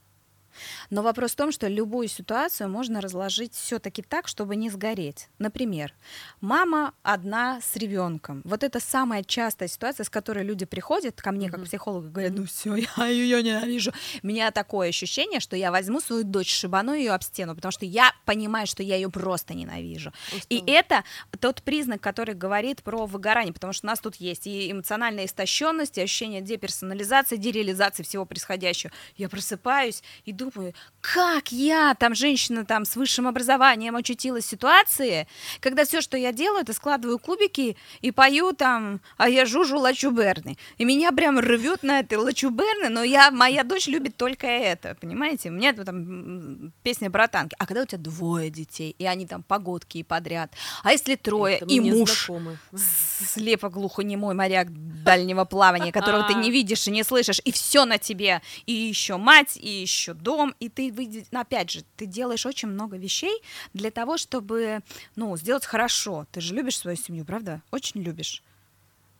Но 0.90 1.02
вопрос 1.02 1.32
в 1.32 1.36
том, 1.36 1.52
что 1.52 1.68
любую 1.68 2.08
ситуацию 2.08 2.68
можно 2.68 3.00
разложить 3.00 3.54
все-таки 3.54 4.02
так, 4.02 4.28
чтобы 4.28 4.56
не 4.56 4.70
сгореть. 4.70 5.28
Например, 5.38 5.92
мама 6.40 6.94
одна 7.02 7.60
с 7.60 7.76
ребенком. 7.76 8.42
Вот 8.44 8.64
это 8.64 8.80
самая 8.80 9.22
частая 9.22 9.68
ситуация, 9.68 10.04
с 10.04 10.10
которой 10.10 10.44
люди 10.44 10.64
приходят 10.64 11.20
ко 11.20 11.32
мне 11.32 11.50
как 11.50 11.64
психологу 11.64 12.08
и 12.08 12.10
говорят, 12.10 12.32
ну 12.32 12.44
все, 12.46 12.74
я 12.96 13.06
ее 13.06 13.42
ненавижу. 13.42 13.92
У 14.22 14.26
меня 14.26 14.50
такое 14.50 14.88
ощущение, 14.88 15.40
что 15.40 15.56
я 15.56 15.70
возьму 15.70 16.00
свою 16.00 16.24
дочь, 16.24 16.52
шибану 16.52 16.94
ее 16.94 17.12
об 17.12 17.22
стену, 17.22 17.54
потому 17.54 17.72
что 17.72 17.84
я 17.84 18.12
понимаю, 18.24 18.66
что 18.66 18.82
я 18.82 18.96
ее 18.96 19.10
просто 19.10 19.54
ненавижу. 19.54 20.12
Устала. 20.28 20.44
И 20.48 20.62
это 20.66 21.04
тот 21.38 21.62
признак, 21.62 22.00
который 22.00 22.34
говорит 22.34 22.82
про 22.82 23.06
выгорание, 23.06 23.52
потому 23.52 23.72
что 23.72 23.86
у 23.86 23.90
нас 23.90 24.00
тут 24.00 24.16
есть 24.16 24.46
и 24.46 24.70
эмоциональная 24.70 25.26
истощенность, 25.26 25.98
и 25.98 26.02
ощущение 26.02 26.40
деперсонализации, 26.40 27.36
дереализации 27.36 28.02
всего 28.02 28.24
происходящего. 28.24 28.92
Я 29.16 29.28
просыпаюсь 29.28 30.02
и 30.24 30.32
думаю, 30.40 30.74
как 31.00 31.52
я, 31.52 31.94
там 31.94 32.14
женщина 32.14 32.64
там 32.64 32.84
с 32.84 32.96
высшим 32.96 33.26
образованием 33.26 33.96
очутилась 33.96 34.44
в 34.44 34.48
ситуации, 34.48 35.26
когда 35.60 35.84
все, 35.84 36.00
что 36.00 36.16
я 36.16 36.32
делаю, 36.32 36.62
это 36.62 36.72
складываю 36.72 37.18
кубики 37.18 37.76
и 38.00 38.10
пою 38.10 38.52
там, 38.52 39.00
а 39.16 39.28
я 39.28 39.46
жужу 39.46 39.78
лачуберны. 39.78 40.56
И 40.78 40.84
меня 40.84 41.12
прям 41.12 41.38
рвет 41.38 41.82
на 41.82 42.00
этой 42.00 42.18
лачуберны, 42.18 42.88
но 42.88 43.02
я, 43.02 43.30
моя 43.30 43.64
дочь 43.64 43.86
любит 43.86 44.16
только 44.16 44.46
это, 44.46 44.96
понимаете? 45.00 45.50
У 45.50 45.52
меня 45.52 45.72
там 45.72 46.72
песня 46.82 47.10
братанки. 47.10 47.56
А 47.58 47.66
когда 47.66 47.82
у 47.82 47.86
тебя 47.86 47.98
двое 47.98 48.50
детей, 48.50 48.94
и 48.98 49.06
они 49.06 49.26
там 49.26 49.42
погодки 49.42 49.98
и 49.98 50.02
подряд, 50.02 50.52
а 50.82 50.92
если 50.92 51.16
трое, 51.16 51.56
это 51.56 51.66
и 51.66 51.80
муж 51.80 52.26
знакомы. 52.26 52.58
слепо-глухонемой 52.72 54.34
моряк 54.34 54.68
дальнего 55.02 55.44
плавания, 55.44 55.92
которого 55.92 56.24
ты 56.24 56.34
не 56.34 56.50
видишь 56.50 56.86
и 56.86 56.90
не 56.90 57.04
слышишь, 57.04 57.40
и 57.44 57.52
все 57.52 57.84
на 57.84 57.98
тебе, 57.98 58.42
и 58.66 58.72
еще 58.72 59.16
мать, 59.16 59.56
и 59.56 59.68
еще 59.68 60.14
дочь, 60.14 60.29
дом, 60.30 60.54
и 60.60 60.68
ты, 60.68 60.92
ну, 61.32 61.40
опять 61.40 61.70
же, 61.70 61.84
ты 61.96 62.06
делаешь 62.06 62.46
очень 62.46 62.68
много 62.68 62.96
вещей 62.96 63.42
для 63.74 63.90
того, 63.90 64.16
чтобы, 64.16 64.80
ну, 65.16 65.36
сделать 65.36 65.66
хорошо. 65.66 66.26
Ты 66.30 66.40
же 66.40 66.54
любишь 66.54 66.78
свою 66.78 66.96
семью, 66.96 67.24
правда? 67.24 67.62
Очень 67.72 68.02
любишь. 68.02 68.42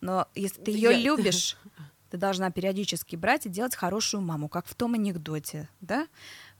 Но 0.01 0.29
если 0.37 0.63
ты 0.63 0.71
ее 0.71 0.93
Я... 0.93 0.99
любишь, 0.99 1.57
ты 2.11 2.17
должна 2.17 2.51
периодически 2.53 3.17
брать 3.17 3.47
и 3.47 3.49
делать 3.49 3.75
хорошую 3.75 4.21
маму, 4.21 4.49
как 4.49 4.67
в 4.67 4.75
том 4.75 4.95
анекдоте, 4.95 5.69
да? 5.81 6.07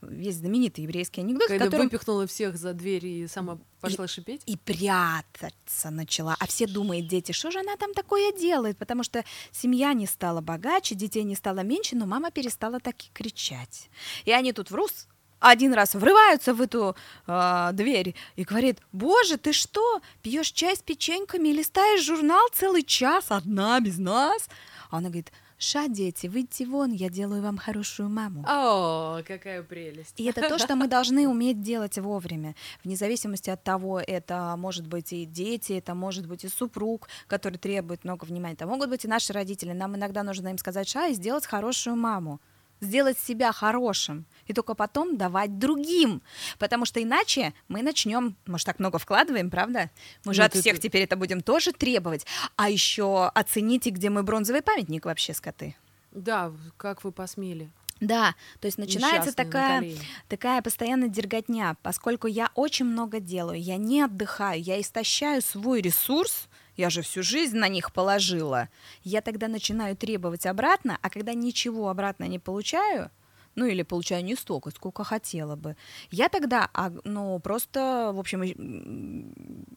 Есть 0.09 0.39
знаменитый 0.39 0.83
еврейский 0.83 1.21
анекдот, 1.21 1.47
Когда 1.47 1.65
которым... 1.65 1.87
выпихнула 1.87 2.25
всех 2.25 2.57
за 2.57 2.73
дверь 2.73 3.05
и 3.05 3.27
сама 3.27 3.59
пошла 3.81 4.05
и, 4.05 4.07
шипеть? 4.07 4.41
И 4.45 4.57
прятаться 4.57 5.89
начала. 5.91 6.35
А 6.39 6.47
все 6.47 6.65
думают, 6.65 7.07
дети, 7.07 7.31
что 7.31 7.51
же 7.51 7.59
она 7.59 7.75
там 7.77 7.93
такое 7.93 8.31
делает? 8.31 8.77
Потому 8.77 9.03
что 9.03 9.23
семья 9.51 9.93
не 9.93 10.07
стала 10.07 10.41
богаче, 10.41 10.95
детей 10.95 11.23
не 11.23 11.35
стало 11.35 11.59
меньше, 11.59 11.95
но 11.95 12.05
мама 12.05 12.31
перестала 12.31 12.79
так 12.79 12.95
и 13.01 13.09
кричать. 13.13 13.89
И 14.25 14.31
они 14.31 14.53
тут 14.53 14.71
в 14.71 14.75
Рус 14.75 15.07
один 15.41 15.73
раз 15.73 15.95
врываются 15.95 16.53
в 16.53 16.61
эту 16.61 16.95
э, 17.25 17.69
дверь 17.73 18.15
и 18.35 18.43
говорит, 18.43 18.79
боже, 18.91 19.37
ты 19.37 19.53
что, 19.53 20.01
пьешь 20.21 20.51
чай 20.51 20.75
с 20.75 20.79
печеньками 20.79 21.49
и 21.49 21.53
листаешь 21.53 22.05
журнал 22.05 22.47
целый 22.53 22.83
час 22.83 23.25
одна 23.29 23.79
без 23.79 23.97
нас? 23.97 24.47
А 24.91 24.97
она 24.97 25.09
говорит, 25.09 25.31
Ша, 25.63 25.87
дети, 25.87 26.25
выйти 26.25 26.63
вон, 26.63 26.91
я 26.91 27.07
делаю 27.07 27.43
вам 27.43 27.55
хорошую 27.55 28.09
маму. 28.09 28.43
О, 28.47 29.21
какая 29.21 29.61
прелесть. 29.61 30.19
И 30.19 30.23
это 30.25 30.49
то, 30.49 30.57
что 30.57 30.75
мы 30.75 30.87
должны 30.87 31.27
уметь 31.27 31.61
делать 31.61 31.99
вовремя. 31.99 32.55
Вне 32.83 32.95
зависимости 32.95 33.51
от 33.51 33.63
того, 33.63 33.99
это 33.99 34.55
может 34.57 34.87
быть 34.87 35.13
и 35.13 35.23
дети, 35.23 35.73
это 35.73 35.93
может 35.93 36.25
быть 36.25 36.43
и 36.45 36.47
супруг, 36.47 37.09
который 37.27 37.57
требует 37.57 38.03
много 38.03 38.25
внимания. 38.25 38.55
Это 38.55 38.65
могут 38.65 38.89
быть 38.89 39.05
и 39.05 39.07
наши 39.07 39.33
родители. 39.33 39.71
Нам 39.71 39.95
иногда 39.95 40.23
нужно 40.23 40.47
им 40.47 40.57
сказать, 40.57 40.89
Ша, 40.89 41.09
и 41.09 41.13
сделать 41.13 41.45
хорошую 41.45 41.95
маму 41.95 42.41
сделать 42.81 43.17
себя 43.17 43.51
хорошим 43.51 44.25
и 44.47 44.53
только 44.53 44.73
потом 44.73 45.15
давать 45.15 45.57
другим. 45.57 46.21
Потому 46.59 46.85
что 46.85 47.01
иначе 47.01 47.53
мы 47.67 47.83
начнем, 47.83 48.35
может, 48.45 48.65
так 48.65 48.79
много 48.79 48.97
вкладываем, 48.97 49.49
правда? 49.49 49.89
Мы 50.25 50.33
же 50.33 50.41
ну, 50.41 50.47
от 50.47 50.53
всех 50.53 50.75
ты... 50.77 50.81
теперь 50.81 51.03
это 51.03 51.15
будем 51.15 51.41
тоже 51.41 51.71
требовать. 51.71 52.25
А 52.55 52.69
еще 52.69 53.27
оцените, 53.27 53.91
где 53.91 54.09
мой 54.09 54.23
бронзовый 54.23 54.61
памятник 54.61 55.05
вообще, 55.05 55.33
скоты. 55.33 55.75
Да, 56.11 56.51
как 56.77 57.03
вы 57.03 57.11
посмели. 57.11 57.69
Да, 58.01 58.33
то 58.59 58.65
есть 58.65 58.79
начинается 58.79 59.31
такая, 59.31 59.93
такая 60.27 60.63
постоянная 60.63 61.07
дерготня, 61.07 61.77
поскольку 61.83 62.25
я 62.25 62.49
очень 62.55 62.85
много 62.85 63.19
делаю, 63.19 63.61
я 63.61 63.77
не 63.77 64.01
отдыхаю, 64.01 64.59
я 64.59 64.81
истощаю 64.81 65.43
свой 65.43 65.81
ресурс, 65.81 66.47
я 66.81 66.89
же 66.89 67.03
всю 67.03 67.21
жизнь 67.21 67.57
на 67.57 67.67
них 67.67 67.93
положила. 67.93 68.67
Я 69.03 69.21
тогда 69.21 69.47
начинаю 69.47 69.95
требовать 69.95 70.47
обратно, 70.47 70.97
а 71.01 71.09
когда 71.09 71.35
ничего 71.35 71.89
обратно 71.89 72.27
не 72.27 72.39
получаю, 72.39 73.11
ну 73.55 73.65
или 73.65 73.83
получаю 73.83 74.23
не 74.23 74.35
столько, 74.35 74.71
сколько 74.71 75.03
хотела 75.03 75.55
бы. 75.55 75.75
Я 76.09 76.27
тогда, 76.27 76.69
а, 76.73 76.91
ну, 77.03 77.39
просто, 77.39 78.11
в 78.15 78.19
общем, 78.19 78.41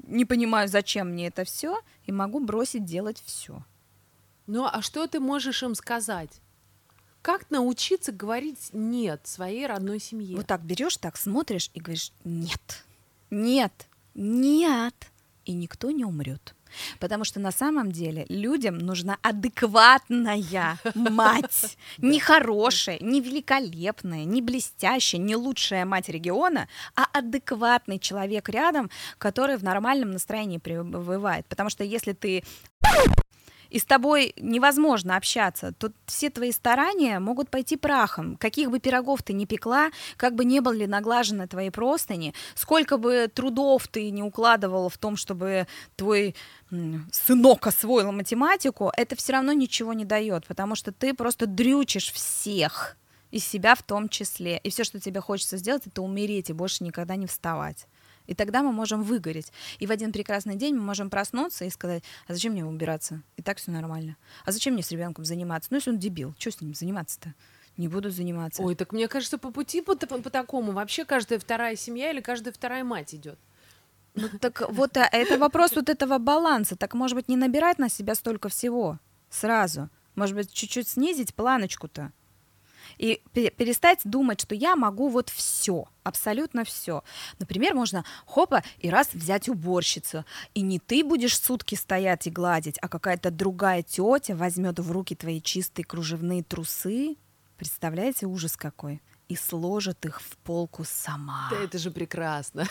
не 0.09 0.25
понимаю, 0.25 0.69
зачем 0.69 1.11
мне 1.11 1.27
это 1.27 1.45
все, 1.45 1.79
и 2.07 2.13
могу 2.13 2.41
бросить 2.41 2.87
делать 2.87 3.23
все. 3.27 3.63
Ну, 4.47 4.65
а 4.65 4.81
что 4.81 5.07
ты 5.07 5.21
можешь 5.21 5.63
им 5.63 5.75
сказать? 5.75 6.41
Как 7.21 7.51
научиться 7.51 8.13
говорить 8.13 8.71
нет 8.73 9.21
своей 9.25 9.67
родной 9.67 10.01
семье? 10.01 10.37
Вот 10.37 10.47
так 10.47 10.63
берешь, 10.63 10.97
так 10.97 11.19
смотришь 11.19 11.71
и 11.75 11.81
говоришь 11.81 12.13
нет, 12.25 12.85
нет, 13.31 13.89
нет, 14.15 14.95
и 15.45 15.53
никто 15.53 15.91
не 15.91 16.05
умрет. 16.05 16.55
Потому 16.99 17.25
что 17.25 17.41
на 17.41 17.51
самом 17.51 17.93
деле 17.93 18.27
людям 18.29 18.79
нужна 18.79 19.19
адекватная 19.23 20.79
мать. 20.95 21.77
Не 21.99 22.21
хорошая, 22.21 22.99
не 23.01 23.21
великолепная, 23.21 24.25
не 24.25 24.43
блестящая, 24.43 25.21
не 25.21 25.37
лучшая 25.37 25.85
мать 25.85 26.09
региона, 26.09 26.69
а 26.97 27.07
адекватный 27.13 27.99
человек 27.99 28.49
рядом, 28.49 28.91
который 29.19 29.57
в 29.57 29.63
нормальном 29.63 30.11
настроении 30.11 30.59
пребывает. 30.59 31.47
Потому 31.47 31.71
что 31.71 31.85
если 31.85 32.13
ты 32.13 32.43
и 33.71 33.79
с 33.79 33.85
тобой 33.85 34.35
невозможно 34.37 35.17
общаться, 35.17 35.73
то 35.73 35.93
все 36.07 36.31
твои 36.31 36.53
старания 36.53 37.19
могут 37.19 37.51
пойти 37.51 37.77
прахом. 37.77 38.37
Каких 38.37 38.71
бы 38.71 38.79
пирогов 38.79 39.23
ты 39.23 39.33
ни 39.33 39.45
пекла, 39.45 39.91
как 40.17 40.35
бы 40.35 40.45
не 40.45 40.61
были 40.61 40.87
наглажены 40.87 41.47
твои 41.47 41.71
простыни, 41.71 42.35
сколько 42.55 42.97
бы 42.97 43.31
трудов 43.33 43.89
ты 43.89 44.11
не 44.11 44.23
укладывала 44.23 44.89
в 44.89 44.99
том, 44.99 45.17
чтобы 45.17 45.67
твой 45.97 46.35
сынок 47.13 47.67
освоил 47.67 48.13
математику, 48.13 48.91
это 48.97 49.17
все 49.17 49.35
равно 49.35 49.53
ничего 49.53 49.93
не 49.93 50.05
дает, 50.05 50.47
потому 50.47 50.75
что 50.75 50.93
ты 50.93 51.15
просто 51.15 51.47
дрючишь 51.47 52.13
всех, 52.13 52.97
и 53.35 53.41
себя 53.41 53.75
в 53.75 53.83
том 53.83 54.09
числе. 54.09 54.59
И 54.59 54.71
все, 54.71 54.85
что 54.85 55.01
тебе 55.01 55.21
хочется 55.21 55.57
сделать, 55.57 55.89
это 55.89 56.03
умереть 56.03 56.51
и 56.51 56.53
больше 56.53 56.85
никогда 56.85 57.17
не 57.17 57.27
вставать. 57.27 57.89
И 58.27 58.35
тогда 58.35 58.63
мы 58.63 58.73
можем 58.73 59.03
выгореть. 59.03 59.53
И 59.79 59.87
в 59.87 59.91
один 59.91 60.13
прекрасный 60.13 60.57
день 60.57 60.75
мы 60.75 60.83
можем 60.83 61.11
проснуться 61.11 61.65
и 61.65 61.71
сказать, 61.71 62.03
а 62.27 62.35
зачем 62.35 62.53
мне 62.53 62.65
убираться? 62.65 63.23
И 63.37 63.43
так 63.43 63.59
все 63.59 63.71
нормально. 63.71 64.17
А 64.45 64.53
зачем 64.53 64.75
мне 64.75 64.83
с 64.83 64.91
ребенком 64.91 65.25
заниматься? 65.25 65.69
Ну, 65.71 65.77
если 65.77 65.91
он 65.91 65.99
дебил, 65.99 66.35
что 66.39 66.51
с 66.51 66.61
ним 66.61 66.75
заниматься-то? 66.75 67.35
Не 67.77 67.89
буду 67.89 68.11
заниматься. 68.11 68.63
Ой, 68.63 68.77
так 68.77 68.93
мне 68.93 69.09
кажется, 69.09 69.37
по 69.37 69.51
пути 69.51 69.83
по, 69.83 69.97
по, 69.97 70.19
по 70.19 70.31
такому 70.31 70.73
вообще 70.73 71.05
каждая 71.05 71.39
вторая 71.39 71.75
семья 71.77 72.13
или 72.13 72.21
каждая 72.21 72.55
вторая 72.55 72.85
мать 72.85 73.15
идет. 73.15 73.39
Ну 74.15 74.29
так 74.41 74.63
вот 74.71 74.97
а, 74.97 75.09
это 75.11 75.39
вопрос 75.39 75.75
вот 75.75 75.89
этого 75.89 76.19
баланса. 76.19 76.77
Так 76.77 76.95
может 76.95 77.17
быть 77.17 77.29
не 77.29 77.37
набирать 77.37 77.79
на 77.79 77.89
себя 77.89 78.15
столько 78.15 78.49
всего 78.49 79.01
сразу. 79.29 79.91
Может 80.15 80.37
быть 80.37 80.53
чуть-чуть 80.53 80.89
снизить 80.89 81.35
планочку-то 81.35 82.13
и 82.99 83.23
перестать 83.33 84.01
думать, 84.05 84.41
что 84.41 84.55
я 84.55 84.77
могу 84.77 85.09
вот 85.09 85.31
все, 85.31 85.87
абсолютно 86.03 86.65
все. 86.65 87.03
Например, 87.39 87.75
можно 87.75 88.05
хопа 88.27 88.63
и 88.79 88.91
раз 88.91 89.11
взять 89.13 89.49
уборщицу, 89.49 90.25
и 90.55 90.61
не 90.61 90.79
ты 90.79 91.05
будешь 91.05 91.39
сутки 91.39 91.75
стоять 91.75 92.27
и 92.27 92.31
гладить, 92.31 92.79
а 92.81 92.89
какая-то 92.89 93.31
другая 93.31 93.83
тетя 93.83 94.35
возьмет 94.35 94.79
в 94.79 94.91
руки 94.91 95.15
твои 95.15 95.41
чистые 95.41 95.85
кружевные 95.85 96.43
трусы. 96.43 97.17
Представляете, 97.57 98.27
ужас 98.27 98.57
какой. 98.57 99.01
И 99.29 99.37
сложит 99.37 100.05
их 100.05 100.21
в 100.21 100.37
полку 100.39 100.85
сама. 100.85 101.49
Да 101.51 101.63
это 101.63 101.79
же 101.79 101.91
прекрасно. 101.91 102.67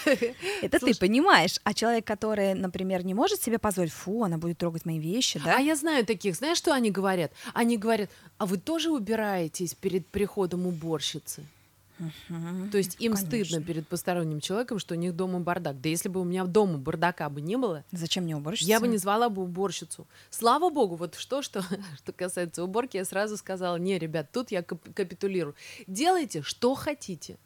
Это 0.62 0.80
Слушай, 0.80 0.94
ты 0.94 1.00
понимаешь. 1.00 1.60
А 1.64 1.74
человек, 1.74 2.06
который, 2.06 2.54
например, 2.54 3.06
не 3.06 3.14
может 3.14 3.42
себе 3.42 3.60
позволить, 3.60 3.92
фу, 3.92 4.24
она 4.24 4.38
будет 4.38 4.58
трогать 4.58 4.86
мои 4.86 5.00
вещи, 5.00 5.42
да? 5.44 5.58
А 5.58 5.60
я 5.60 5.76
знаю 5.76 6.06
таких. 6.06 6.36
Знаешь, 6.36 6.58
что 6.58 6.74
они 6.74 6.92
говорят? 6.92 7.32
Они 7.54 7.78
говорят, 7.78 8.10
а 8.38 8.46
вы 8.46 8.58
тоже 8.58 8.92
убираетесь 8.92 9.74
перед 9.74 10.08
приходом 10.08 10.68
уборщицы? 10.68 11.44
Угу, 12.00 12.70
То 12.72 12.78
есть 12.78 12.96
им 13.00 13.14
конечно. 13.14 13.28
стыдно 13.28 13.64
перед 13.64 13.88
посторонним 13.88 14.42
человеком, 14.42 14.80
что 14.80 14.96
у 14.96 14.98
них 14.98 15.16
дома 15.16 15.40
бардак. 15.40 15.80
Да 15.80 15.90
если 15.90 16.10
бы 16.10 16.22
у 16.22 16.24
меня 16.24 16.44
дома 16.46 16.78
бардака 16.78 17.30
бы 17.30 17.42
не 17.42 17.56
было, 17.56 17.84
зачем 17.92 18.24
мне 18.24 18.36
уборщица? 18.36 18.68
Я 18.68 18.80
бы 18.80 18.88
не 18.88 18.98
звала 18.98 19.30
бы 19.30 19.44
уборщицу. 19.44 20.08
Слава 20.30 20.70
богу, 20.70 20.96
вот 20.96 21.16
что, 21.16 21.42
что, 21.42 21.64
что 21.98 22.12
касается 22.12 22.64
уборки, 22.64 22.98
я 22.98 23.06
сразу 23.06 23.38
сказала, 23.38 23.78
не, 23.78 23.98
ребят, 24.00 24.32
тут 24.32 24.52
я 24.52 24.64
кап- 24.64 24.94
капитулирую. 24.94 25.56
Делайте, 25.88 26.42
что 26.42 26.76
хотите. 26.76 27.38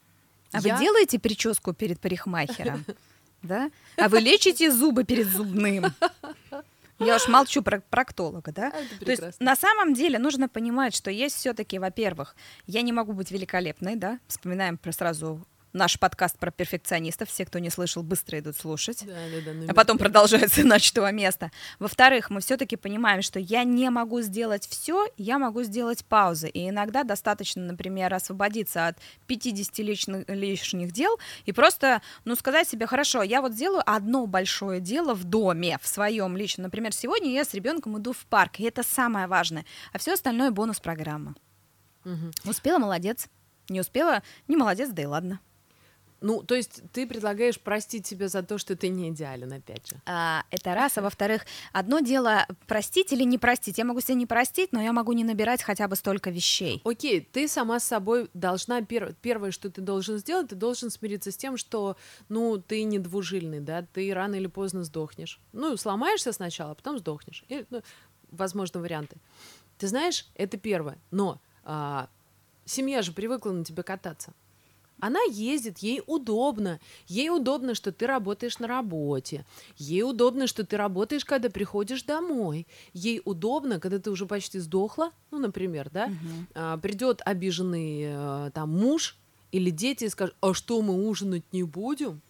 А 0.51 0.60
я... 0.62 0.75
вы 0.75 0.79
делаете 0.81 1.19
прическу 1.19 1.73
перед 1.73 1.99
парикмахером? 1.99 2.86
Да? 3.43 3.69
А 3.97 4.10
вы 4.10 4.19
лечите 4.19 4.71
зубы 4.71 5.03
перед 5.03 5.27
зубным? 5.27 5.86
Я 6.99 7.15
уж 7.15 7.27
молчу 7.27 7.62
про 7.62 7.81
проктолога, 7.81 8.51
да? 8.51 8.67
Это 8.69 9.05
То 9.05 9.12
есть 9.12 9.39
на 9.39 9.55
самом 9.55 9.93
деле 9.93 10.19
нужно 10.19 10.49
понимать, 10.49 10.95
что 10.95 11.12
есть 11.12 11.36
все-таки, 11.36 11.79
во-первых, 11.79 12.36
я 12.65 12.81
не 12.81 12.91
могу 12.91 13.13
быть 13.13 13.31
великолепной, 13.31 13.95
да? 13.95 14.19
Вспоминаем 14.27 14.77
про 14.77 14.91
сразу 14.91 15.45
наш 15.73 15.99
подкаст 15.99 16.38
про 16.38 16.51
перфекционистов. 16.51 17.30
Все, 17.30 17.45
кто 17.45 17.60
не 17.60 17.69
слышал, 17.69 18.03
быстро 18.03 18.39
идут 18.39 18.58
слушать. 18.58 19.03
Да, 19.06 19.13
да, 19.13 19.41
да, 19.45 19.53
ну, 19.53 19.65
а 19.67 19.73
потом 19.73 19.97
продолжается 19.97 20.63
начатого 20.65 21.12
места. 21.12 21.51
Во-вторых, 21.80 22.30
мы 22.30 22.41
все-таки 22.41 22.75
понимаем, 22.75 23.21
что 23.21 23.39
я 23.39 23.63
не 23.63 23.89
могу 23.89 24.21
сделать 24.21 24.67
все, 24.67 25.08
я 25.17 25.39
могу 25.39 25.63
сделать 25.63 26.06
паузы. 26.06 26.49
И 26.49 26.69
иногда 26.69 27.03
достаточно, 27.03 27.63
например, 27.63 28.13
освободиться 28.13 28.88
от 28.88 28.97
50 29.27 29.77
личных, 29.80 30.25
лишних 30.27 30.91
дел 30.91 31.17
и 31.45 31.51
просто, 31.51 32.01
ну, 32.25 32.36
сказать 32.36 32.67
себе, 32.67 32.88
хорошо, 32.88 33.23
я 33.23 33.41
вот 33.41 33.53
сделаю 33.53 33.84
одно 33.86 34.25
большое 34.25 34.80
дело 34.80 35.13
в 35.13 35.23
доме, 35.23 35.77
в 35.82 35.88
своем 35.88 36.38
личном. 36.38 36.63
Например, 36.63 36.93
сегодня 36.93 37.32
я 37.32 37.45
с 37.45 37.53
ребенком 37.53 37.97
иду 37.97 38.13
в 38.13 38.25
парк, 38.25 38.60
и 38.60 38.63
это 38.63 38.84
самое 38.84 39.27
важное. 39.27 39.65
А 39.93 39.97
все 39.97 40.13
остальное 40.13 40.51
бонус 40.51 40.80
программа. 40.80 41.36
Угу. 42.06 42.49
Успела, 42.49 42.80
молодец. 42.80 43.27
Не 43.69 43.82
успела, 43.82 44.23
не 44.47 44.56
молодец, 44.56 44.89
да 44.89 45.01
и 45.01 45.06
ладно. 45.06 45.39
Ну, 46.21 46.41
то 46.43 46.56
есть 46.56 46.82
ты 46.91 47.06
предлагаешь 47.06 47.60
простить 47.60 48.08
себя 48.08 48.27
за 48.27 48.41
то, 48.43 48.58
что 48.58 48.75
ты 48.75 48.89
не 48.89 49.10
идеален, 49.10 49.53
опять 49.53 49.88
же. 49.88 49.95
А, 50.06 50.43
это 50.49 50.73
раз. 50.73 50.97
А 50.97 51.01
во-вторых, 51.01 51.45
одно 51.73 51.99
дело 51.99 52.47
простить 52.65 53.13
или 53.13 53.23
не 53.23 53.38
простить. 53.38 53.77
Я 53.77 53.86
могу 53.86 54.01
себя 54.01 54.15
не 54.15 54.25
простить, 54.25 54.71
но 54.71 54.82
я 54.82 54.93
могу 54.93 55.13
не 55.13 55.23
набирать 55.23 55.62
хотя 55.62 55.88
бы 55.88 55.95
столько 55.95 56.30
вещей. 56.30 56.82
Окей, 56.84 57.21
ты 57.21 57.47
сама 57.47 57.80
с 57.80 57.84
собой 57.84 58.30
должна... 58.34 58.82
Пер... 58.82 59.15
Первое, 59.21 59.51
что 59.51 59.69
ты 59.69 59.82
должен 59.82 60.17
сделать, 60.17 60.49
ты 60.49 60.56
должен 60.56 60.89
смириться 60.89 61.32
с 61.32 61.38
тем, 61.38 61.58
что, 61.58 61.97
ну, 62.30 62.58
ты 62.58 62.84
не 62.84 62.99
двужильный, 62.99 63.60
да, 63.60 63.86
ты 63.93 64.12
рано 64.13 64.36
или 64.36 64.47
поздно 64.47 64.84
сдохнешь. 64.84 65.39
Ну, 65.53 65.77
сломаешься 65.77 66.32
сначала, 66.32 66.71
а 66.71 66.75
потом 66.75 66.97
сдохнешь. 66.97 67.43
И, 67.47 67.65
ну, 67.69 67.82
возможно, 68.32 68.80
варианты. 68.80 69.17
Ты 69.77 69.88
знаешь, 69.88 70.27
это 70.36 70.58
первое. 70.58 70.97
Но 71.12 71.39
а, 71.63 72.10
семья 72.65 73.01
же 73.01 73.12
привыкла 73.12 73.51
на 73.51 73.63
тебя 73.63 73.84
кататься. 73.84 74.34
Она 74.99 75.19
ездит, 75.29 75.79
ей 75.79 76.01
удобно. 76.07 76.79
Ей 77.07 77.29
удобно, 77.29 77.75
что 77.75 77.91
ты 77.91 78.07
работаешь 78.07 78.57
на 78.60 78.67
работе. 78.67 79.45
Ей 79.77 80.03
удобно, 80.03 80.47
что 80.47 80.65
ты 80.65 80.75
работаешь, 80.75 81.23
когда 81.23 81.49
приходишь 81.49 82.03
домой. 82.03 82.65
Ей 82.93 83.21
удобно, 83.23 83.79
когда 83.79 83.99
ты 83.99 84.10
уже 84.10 84.25
почти 84.25 84.60
сдохла, 84.60 85.12
ну, 85.29 85.39
например, 85.39 85.89
да, 85.91 86.05
угу. 86.05 86.45
а, 86.55 86.77
придет 86.77 87.21
обиженный 87.25 88.05
а, 88.07 88.51
там 88.51 88.71
муж 88.71 89.15
или 89.51 89.69
дети 89.69 90.05
и 90.05 90.10
скажут, 90.10 90.36
а 90.41 90.53
что 90.53 90.81
мы 90.81 91.07
ужинать 91.07 91.43
не 91.51 91.63
будем? 91.63 92.21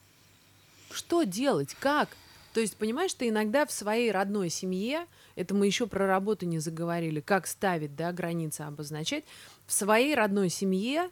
Что 0.92 1.24
делать? 1.24 1.76
Как? 1.80 2.10
То 2.54 2.62
есть, 2.62 2.76
понимаешь, 2.76 3.14
ты 3.14 3.30
иногда 3.30 3.66
в 3.66 3.72
своей 3.72 4.12
родной 4.12 4.50
семье, 4.50 5.06
это 5.36 5.54
мы 5.54 5.68
еще 5.68 5.86
про 5.86 6.08
работу 6.08 6.46
не 6.46 6.60
заговорили, 6.60 7.20
как 7.20 7.46
ставить, 7.46 7.96
да, 7.96 8.12
границы 8.12 8.62
обозначать, 8.62 9.24
в 9.68 9.74
своей 9.74 10.16
родной 10.16 10.50
семье 10.50 11.12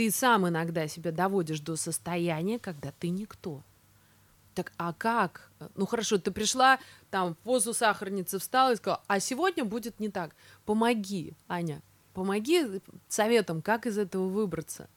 ты 0.00 0.10
сам 0.10 0.48
иногда 0.48 0.88
себя 0.88 1.12
доводишь 1.12 1.60
до 1.60 1.76
состояния, 1.76 2.58
когда 2.58 2.90
ты 2.90 3.10
никто. 3.10 3.62
Так, 4.54 4.72
а 4.78 4.94
как? 4.94 5.50
Ну 5.74 5.84
хорошо, 5.84 6.16
ты 6.16 6.30
пришла, 6.30 6.78
там, 7.10 7.34
в 7.34 7.36
позу 7.36 7.74
сахарницы 7.74 8.38
встала 8.38 8.72
и 8.72 8.76
сказала, 8.76 9.02
а 9.08 9.20
сегодня 9.20 9.62
будет 9.62 10.00
не 10.00 10.08
так. 10.08 10.34
Помоги, 10.64 11.34
Аня, 11.48 11.82
помоги 12.14 12.80
советом, 13.08 13.60
как 13.60 13.84
из 13.84 13.98
этого 13.98 14.26
выбраться. 14.28 14.88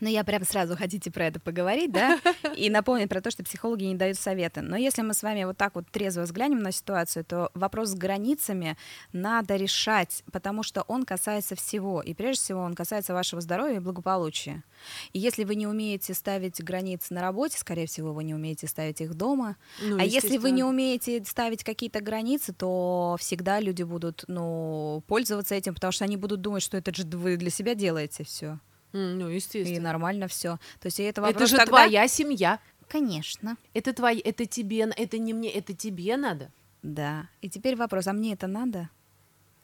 Ну, 0.00 0.08
я 0.08 0.24
прям 0.24 0.44
сразу 0.44 0.76
хотите 0.76 1.10
про 1.10 1.26
это 1.26 1.40
поговорить, 1.40 1.92
да, 1.92 2.18
и 2.56 2.68
напомнить 2.70 3.08
про 3.08 3.20
то, 3.20 3.30
что 3.30 3.44
психологи 3.44 3.84
не 3.84 3.94
дают 3.94 4.18
советы. 4.18 4.60
Но 4.60 4.76
если 4.76 5.02
мы 5.02 5.14
с 5.14 5.22
вами 5.22 5.44
вот 5.44 5.56
так 5.56 5.74
вот 5.74 5.86
трезво 5.90 6.22
взглянем 6.22 6.60
на 6.60 6.72
ситуацию, 6.72 7.24
то 7.24 7.50
вопрос 7.54 7.90
с 7.90 7.94
границами 7.94 8.76
надо 9.12 9.56
решать, 9.56 10.24
потому 10.32 10.62
что 10.62 10.82
он 10.82 11.04
касается 11.04 11.54
всего. 11.54 12.02
И 12.02 12.14
прежде 12.14 12.42
всего 12.42 12.60
он 12.60 12.74
касается 12.74 13.14
вашего 13.14 13.40
здоровья 13.40 13.76
и 13.76 13.80
благополучия. 13.80 14.64
И 15.12 15.18
если 15.18 15.44
вы 15.44 15.54
не 15.54 15.66
умеете 15.66 16.14
ставить 16.14 16.62
границы 16.62 17.14
на 17.14 17.20
работе, 17.20 17.58
скорее 17.58 17.86
всего, 17.86 18.12
вы 18.12 18.24
не 18.24 18.34
умеете 18.34 18.66
ставить 18.66 19.00
их 19.00 19.14
дома. 19.14 19.56
Ну, 19.80 19.98
а 19.98 20.04
если 20.04 20.38
вы 20.38 20.50
не 20.50 20.64
умеете 20.64 21.24
ставить 21.24 21.64
какие-то 21.64 22.00
границы, 22.00 22.52
то 22.52 23.16
всегда 23.18 23.60
люди 23.60 23.82
будут, 23.82 24.24
ну, 24.26 25.02
пользоваться 25.06 25.54
этим, 25.54 25.74
потому 25.74 25.92
что 25.92 26.04
они 26.04 26.16
будут 26.16 26.40
думать, 26.40 26.62
что 26.62 26.76
это 26.76 26.94
же 26.94 27.04
вы 27.04 27.36
для 27.36 27.50
себя 27.50 27.74
делаете 27.74 28.24
все. 28.24 28.58
Ну, 28.94 29.28
естественно. 29.28 29.76
И 29.76 29.80
нормально 29.80 30.28
все. 30.28 30.58
То 30.80 30.86
есть 30.86 31.00
это 31.00 31.20
вопрос 31.20 31.42
Это 31.42 31.46
же 31.50 31.56
тогда... 31.56 31.70
твоя 31.70 32.06
семья. 32.06 32.60
Конечно. 32.88 33.56
Это 33.74 33.92
твои, 33.92 34.20
это 34.20 34.46
тебе, 34.46 34.84
это 34.84 35.18
не 35.18 35.34
мне, 35.34 35.50
это 35.50 35.74
тебе 35.74 36.16
надо. 36.16 36.52
Да. 36.82 37.28
И 37.40 37.50
теперь 37.50 37.74
вопрос, 37.74 38.06
а 38.06 38.12
мне 38.12 38.34
это 38.34 38.46
надо? 38.46 38.88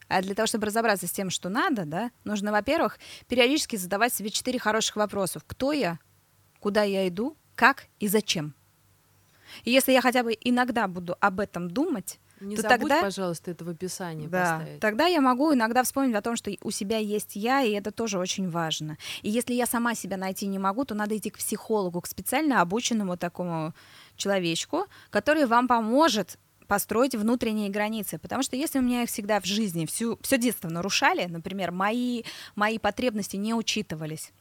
А 0.09 0.21
для 0.21 0.35
того, 0.35 0.47
чтобы 0.47 0.65
разобраться 0.65 1.07
с 1.07 1.11
тем, 1.11 1.29
что 1.29 1.47
надо, 1.47 1.85
да, 1.85 2.11
нужно, 2.25 2.51
во-первых, 2.51 2.99
периодически 3.29 3.77
задавать 3.77 4.13
себе 4.13 4.29
четыре 4.31 4.59
хороших 4.59 4.97
вопросов. 4.97 5.43
Кто 5.47 5.71
я? 5.71 5.97
Куда 6.59 6.83
я 6.83 7.07
иду? 7.07 7.37
Как 7.55 7.85
и 7.99 8.09
зачем? 8.09 8.53
И 9.63 9.71
если 9.71 9.91
я 9.91 10.01
хотя 10.01 10.23
бы 10.23 10.37
иногда 10.39 10.87
буду 10.87 11.15
об 11.19 11.39
этом 11.39 11.69
думать, 11.69 12.19
не 12.41 12.55
то 12.55 12.63
забудь, 12.63 12.79
тогда, 12.79 13.01
пожалуйста, 13.01 13.51
это 13.51 13.63
в 13.63 13.69
описании 13.69 14.27
да, 14.27 14.57
поставить. 14.57 14.79
Тогда 14.79 15.05
я 15.05 15.21
могу 15.21 15.53
иногда 15.53 15.83
вспомнить 15.83 16.15
о 16.15 16.21
том, 16.21 16.35
что 16.35 16.51
у 16.63 16.71
себя 16.71 16.97
есть 16.97 17.35
я, 17.35 17.61
и 17.61 17.71
это 17.71 17.91
тоже 17.91 18.17
очень 18.17 18.49
важно. 18.49 18.97
И 19.21 19.29
если 19.29 19.53
я 19.53 19.65
сама 19.65 19.93
себя 19.95 20.17
найти 20.17 20.47
не 20.47 20.59
могу, 20.59 20.83
то 20.85 20.95
надо 20.95 21.15
идти 21.15 21.29
к 21.29 21.37
психологу, 21.37 22.01
к 22.01 22.07
специально 22.07 22.61
обученному 22.61 23.15
такому 23.17 23.73
человечку, 24.15 24.87
который 25.09 25.45
вам 25.45 25.67
поможет 25.67 26.37
построить 26.67 27.15
внутренние 27.15 27.69
границы. 27.69 28.17
Потому 28.17 28.43
что 28.43 28.55
если 28.55 28.79
у 28.79 28.81
меня 28.81 29.03
их 29.03 29.09
всегда 29.09 29.41
в 29.41 29.45
жизни 29.45 29.85
всю, 29.85 30.17
все 30.21 30.37
детство 30.37 30.69
нарушали, 30.69 31.25
например, 31.25 31.71
мои, 31.71 32.23
мои 32.55 32.79
потребности 32.79 33.35
не 33.35 33.53
учитывались, 33.53 34.31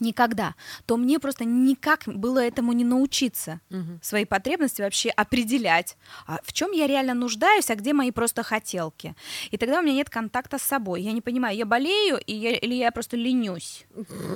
никогда, 0.00 0.54
то 0.86 0.96
мне 0.96 1.18
просто 1.18 1.44
никак 1.44 2.02
было 2.06 2.38
этому 2.38 2.72
не 2.72 2.84
научиться. 2.84 3.60
Угу. 3.70 4.00
Свои 4.02 4.24
потребности 4.24 4.82
вообще 4.82 5.10
определять. 5.10 5.96
А 6.26 6.38
в 6.42 6.52
чем 6.52 6.72
я 6.72 6.86
реально 6.86 7.14
нуждаюсь, 7.14 7.70
а 7.70 7.74
где 7.74 7.92
мои 7.92 8.10
просто 8.10 8.42
хотелки. 8.42 9.14
И 9.50 9.56
тогда 9.56 9.80
у 9.80 9.82
меня 9.82 9.94
нет 9.94 10.10
контакта 10.10 10.58
с 10.58 10.62
собой. 10.62 11.02
Я 11.02 11.12
не 11.12 11.20
понимаю, 11.20 11.56
я 11.56 11.66
болею 11.66 12.18
и 12.26 12.34
я, 12.34 12.56
или 12.56 12.74
я 12.74 12.90
просто 12.90 13.16
ленюсь. 13.16 13.86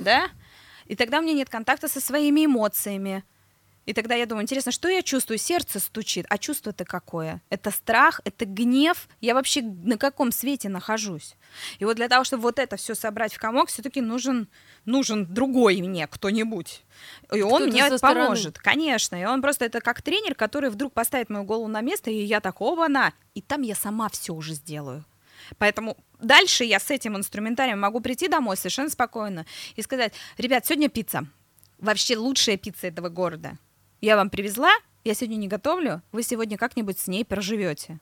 Да? 0.01 0.29
И 0.85 0.95
тогда 0.95 1.19
у 1.19 1.21
меня 1.21 1.33
нет 1.33 1.49
контакта 1.49 1.87
со 1.87 1.99
своими 1.99 2.45
эмоциями. 2.45 3.23
И 3.85 3.93
тогда 3.93 4.15
я 4.15 4.25
думаю, 4.25 4.43
интересно, 4.43 4.71
что 4.71 4.87
я 4.87 5.01
чувствую? 5.01 5.37
Сердце 5.37 5.79
стучит. 5.79 6.25
А 6.29 6.37
чувство-то 6.37 6.85
какое? 6.85 7.41
Это 7.49 7.69
страх, 7.69 8.21
это 8.23 8.45
гнев. 8.45 9.09
Я 9.19 9.33
вообще 9.33 9.61
на 9.61 9.97
каком 9.97 10.31
свете 10.31 10.69
нахожусь? 10.69 11.35
И 11.79 11.85
вот 11.85 11.97
для 11.97 12.07
того, 12.07 12.23
чтобы 12.23 12.43
вот 12.43 12.59
это 12.59 12.77
все 12.77 12.95
собрать 12.95 13.33
в 13.33 13.39
комок, 13.39 13.67
все-таки 13.67 13.99
нужен, 13.99 14.47
нужен 14.85 15.25
другой 15.25 15.81
мне 15.81 16.07
кто-нибудь. 16.07 16.83
И 17.33 17.41
он 17.41 17.65
мне 17.65 17.89
поможет, 17.99 18.57
конечно. 18.57 19.21
И 19.21 19.25
он 19.25 19.41
просто 19.41 19.65
это 19.65 19.81
как 19.81 20.01
тренер, 20.01 20.33
который 20.33 20.69
вдруг 20.69 20.93
поставит 20.93 21.29
мою 21.29 21.43
голову 21.43 21.67
на 21.67 21.81
место, 21.81 22.09
и 22.09 22.23
я 22.23 22.39
такого 22.39 22.87
на. 22.87 23.11
И 23.35 23.41
там 23.41 23.63
я 23.63 23.75
сама 23.75 24.07
все 24.09 24.33
уже 24.33 24.53
сделаю. 24.53 25.03
Поэтому 25.57 25.97
дальше 26.19 26.63
я 26.63 26.79
с 26.79 26.89
этим 26.89 27.17
инструментарием 27.17 27.81
могу 27.81 27.99
прийти 27.99 28.29
домой 28.29 28.55
совершенно 28.55 28.89
спокойно 28.89 29.45
и 29.75 29.81
сказать, 29.81 30.13
ребят, 30.37 30.65
сегодня 30.65 30.87
пицца. 30.87 31.27
Вообще 31.79 32.15
лучшая 32.15 32.55
пицца 32.55 32.87
этого 32.87 33.09
города 33.09 33.57
я 34.03 34.17
вам 34.17 34.29
привезла, 34.29 34.69
я 35.05 35.13
сегодня 35.13 35.37
не 35.37 35.47
готовлю, 35.47 36.01
вы 36.11 36.23
сегодня 36.23 36.57
как-нибудь 36.57 36.99
с 36.99 37.07
ней 37.07 37.23
проживете. 37.23 38.01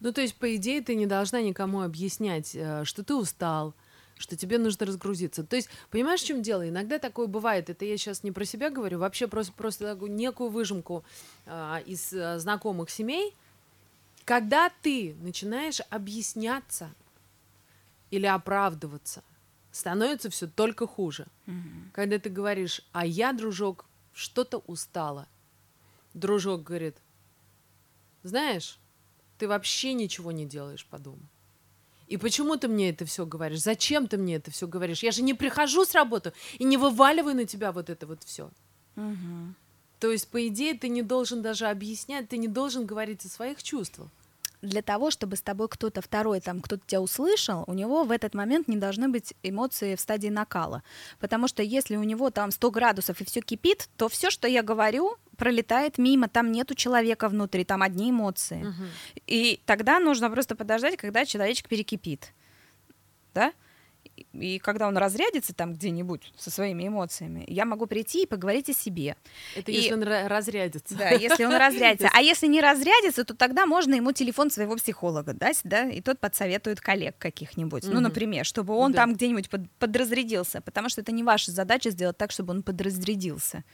Ну, 0.00 0.12
то 0.12 0.20
есть, 0.20 0.36
по 0.36 0.54
идее, 0.54 0.82
ты 0.82 0.94
не 0.94 1.06
должна 1.06 1.40
никому 1.40 1.80
объяснять, 1.80 2.54
э, 2.54 2.84
что 2.84 3.02
ты 3.02 3.14
устал, 3.14 3.74
что 4.18 4.36
тебе 4.36 4.58
нужно 4.58 4.84
разгрузиться. 4.84 5.42
То 5.42 5.56
есть, 5.56 5.70
понимаешь, 5.90 6.20
в 6.20 6.26
чем 6.26 6.42
дело? 6.42 6.68
Иногда 6.68 6.98
такое 6.98 7.26
бывает. 7.26 7.70
Это 7.70 7.86
я 7.86 7.96
сейчас 7.96 8.22
не 8.22 8.32
про 8.32 8.44
себя 8.44 8.68
говорю, 8.68 8.98
вообще 8.98 9.26
просто, 9.26 9.54
просто 9.54 9.94
такую 9.94 10.12
некую 10.12 10.50
выжимку 10.50 11.04
а, 11.46 11.80
из 11.86 12.12
а, 12.12 12.38
знакомых 12.38 12.90
семей, 12.90 13.34
когда 14.26 14.70
ты 14.82 15.16
начинаешь 15.22 15.80
объясняться 15.88 16.90
или 18.10 18.26
оправдываться 18.26 19.24
становится 19.72 20.30
все 20.30 20.46
только 20.46 20.86
хуже. 20.86 21.26
Мгм. 21.46 21.90
Когда 21.92 22.18
ты 22.18 22.28
говоришь, 22.28 22.82
а 22.92 23.04
я, 23.04 23.32
дружок, 23.32 23.86
что-то 24.14 24.58
устала. 24.58 25.28
Дружок 26.14 26.62
говорит, 26.62 26.96
знаешь, 28.22 28.78
ты 29.38 29.46
вообще 29.48 29.92
ничего 29.92 30.32
не 30.32 30.46
делаешь 30.46 30.86
по 30.86 30.98
дому. 30.98 31.28
И 32.06 32.16
почему 32.16 32.56
ты 32.56 32.68
мне 32.68 32.90
это 32.90 33.04
все 33.04 33.26
говоришь? 33.26 33.62
Зачем 33.62 34.06
ты 34.06 34.16
мне 34.16 34.36
это 34.36 34.50
все 34.50 34.68
говоришь? 34.68 35.02
Я 35.02 35.10
же 35.10 35.22
не 35.22 35.34
прихожу 35.34 35.84
с 35.84 35.92
работы 35.92 36.32
и 36.58 36.64
не 36.64 36.76
вываливаю 36.76 37.34
на 37.34 37.44
тебя 37.44 37.72
вот 37.72 37.90
это 37.90 38.06
вот 38.06 38.22
все. 38.22 38.50
Мгм. 38.94 39.54
То 39.98 40.12
есть, 40.12 40.28
по 40.28 40.46
идее, 40.46 40.74
ты 40.74 40.88
не 40.88 41.02
должен 41.02 41.42
даже 41.42 41.66
объяснять, 41.66 42.28
ты 42.28 42.36
не 42.36 42.48
должен 42.48 42.84
говорить 42.84 43.24
о 43.24 43.28
своих 43.28 43.62
чувствах. 43.62 44.08
Для 44.64 44.80
того, 44.80 45.10
чтобы 45.10 45.36
с 45.36 45.42
тобой 45.42 45.68
кто-то 45.68 46.00
второй, 46.00 46.40
там, 46.40 46.60
кто-то 46.60 46.82
тебя 46.86 47.02
услышал, 47.02 47.64
у 47.66 47.74
него 47.74 48.04
в 48.04 48.10
этот 48.10 48.34
момент 48.34 48.66
не 48.66 48.76
должны 48.76 49.08
быть 49.08 49.34
эмоции 49.42 49.94
в 49.94 50.00
стадии 50.00 50.28
накала. 50.28 50.82
Потому 51.20 51.48
что 51.48 51.62
если 51.62 51.96
у 51.96 52.02
него 52.02 52.30
там 52.30 52.50
100 52.50 52.70
градусов 52.70 53.20
и 53.20 53.24
все 53.24 53.40
кипит, 53.42 53.88
то 53.96 54.08
все, 54.08 54.30
что 54.30 54.48
я 54.48 54.62
говорю, 54.62 55.16
пролетает 55.36 55.98
мимо, 55.98 56.28
там 56.28 56.50
нету 56.50 56.74
человека 56.74 57.28
внутри, 57.28 57.64
там 57.64 57.82
одни 57.82 58.10
эмоции. 58.10 58.66
И 59.26 59.60
тогда 59.66 60.00
нужно 60.00 60.30
просто 60.30 60.56
подождать, 60.56 60.96
когда 60.96 61.26
человечек 61.26 61.68
перекипит. 61.68 62.32
Да? 63.34 63.52
И- 64.32 64.58
когда 64.58 64.88
он 64.88 64.96
разрядится 64.96 65.54
там 65.54 65.72
где-нибудь 65.74 66.32
со 66.36 66.50
своими 66.50 66.86
эмоциями, 66.88 67.44
я 67.48 67.64
могу 67.64 67.86
прийти 67.86 68.22
и 68.22 68.26
поговорить 68.26 68.68
о 68.70 68.72
себе. 68.74 69.16
Это 69.56 69.70
И- 69.72 69.74
если 69.76 69.92
он 69.94 70.02
ра- 70.02 70.26
разрядится. 70.28 70.94
Да, 70.96 71.10
если 71.10 71.44
он 71.44 71.54
разрядится. 71.56 72.08
А 72.12 72.20
если 72.20 72.46
не 72.46 72.60
разрядится, 72.60 73.24
то 73.24 73.34
тогда 73.34 73.66
можно 73.66 73.94
ему 73.94 74.12
телефон 74.12 74.50
своего 74.50 74.76
психолога 74.76 75.32
дать, 75.32 75.60
да, 75.64 75.88
и 75.88 76.00
тот 76.00 76.18
подсоветует 76.20 76.80
коллег 76.80 77.16
каких-нибудь. 77.18 77.84
Ну, 77.84 78.00
например, 78.00 78.44
чтобы 78.44 78.74
он 78.74 78.92
там 78.92 79.14
где-нибудь 79.14 79.48
под- 79.50 79.70
подразрядился, 79.78 80.60
потому 80.60 80.88
что 80.88 81.00
это 81.00 81.12
не 81.12 81.22
ваша 81.22 81.50
задача 81.52 81.90
сделать 81.90 82.16
так, 82.16 82.30
чтобы 82.30 82.52
он 82.52 82.62
подразрядился. 82.62 83.64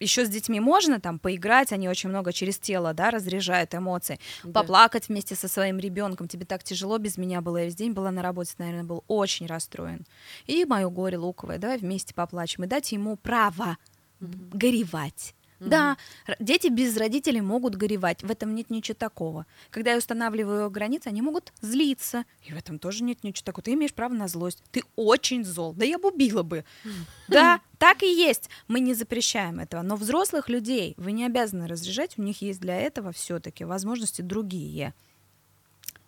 Еще 0.00 0.24
с 0.26 0.28
детьми 0.28 0.60
можно 0.60 1.00
там 1.00 1.18
поиграть, 1.18 1.72
они 1.72 1.88
очень 1.88 2.08
много 2.10 2.32
через 2.32 2.58
тело, 2.58 2.92
да, 2.94 3.10
разряжают 3.10 3.74
эмоции. 3.74 4.18
Поплакать 4.52 5.08
вместе 5.08 5.34
со 5.34 5.48
своим 5.48 5.78
ребенком. 5.78 6.28
Тебе 6.28 6.44
так 6.44 6.62
тяжело 6.62 6.98
без 6.98 7.16
меня 7.18 7.40
было. 7.40 7.58
Я 7.58 7.64
весь 7.66 7.74
день 7.76 7.92
была 7.92 8.10
на 8.10 8.22
работе, 8.22 8.52
наверное, 8.58 8.84
был 8.84 9.04
очень 9.08 9.45
расстроен. 9.46 10.06
И 10.46 10.64
мое 10.64 10.88
горе 10.88 11.18
луковое. 11.18 11.58
Давай 11.58 11.78
вместе 11.78 12.14
поплачем. 12.14 12.64
И 12.64 12.66
дать 12.66 12.92
ему 12.92 13.16
право 13.16 13.76
горевать. 14.20 15.34
Да, 15.58 15.96
р- 16.26 16.36
дети 16.38 16.68
без 16.68 16.96
родителей 16.98 17.40
могут 17.40 17.76
горевать, 17.76 18.22
в 18.22 18.30
этом 18.30 18.54
нет 18.54 18.68
ничего 18.68 18.94
такого. 18.94 19.46
Когда 19.70 19.92
я 19.92 19.96
устанавливаю 19.96 20.70
границы, 20.70 21.08
они 21.08 21.22
могут 21.22 21.54
злиться, 21.62 22.24
и 22.42 22.52
в 22.52 22.56
этом 22.58 22.78
тоже 22.78 23.02
нет 23.02 23.24
ничего 23.24 23.46
такого. 23.46 23.62
Ты 23.62 23.72
имеешь 23.72 23.94
право 23.94 24.12
на 24.12 24.28
злость, 24.28 24.62
ты 24.70 24.82
очень 24.96 25.44
зол, 25.44 25.72
да 25.72 25.86
я 25.86 25.98
бы 25.98 26.10
убила 26.10 26.42
бы. 26.42 26.64
Да, 27.28 27.60
так 27.78 28.02
и 28.02 28.06
есть, 28.06 28.50
мы 28.68 28.80
не 28.80 28.92
запрещаем 28.94 29.58
этого, 29.58 29.80
но 29.82 29.96
взрослых 29.96 30.48
людей 30.48 30.94
вы 30.98 31.12
не 31.12 31.24
обязаны 31.24 31.66
разряжать, 31.66 32.18
у 32.18 32.22
них 32.22 32.42
есть 32.42 32.60
для 32.60 32.76
этого 32.78 33.12
все-таки 33.12 33.64
возможности 33.64 34.20
другие. 34.20 34.94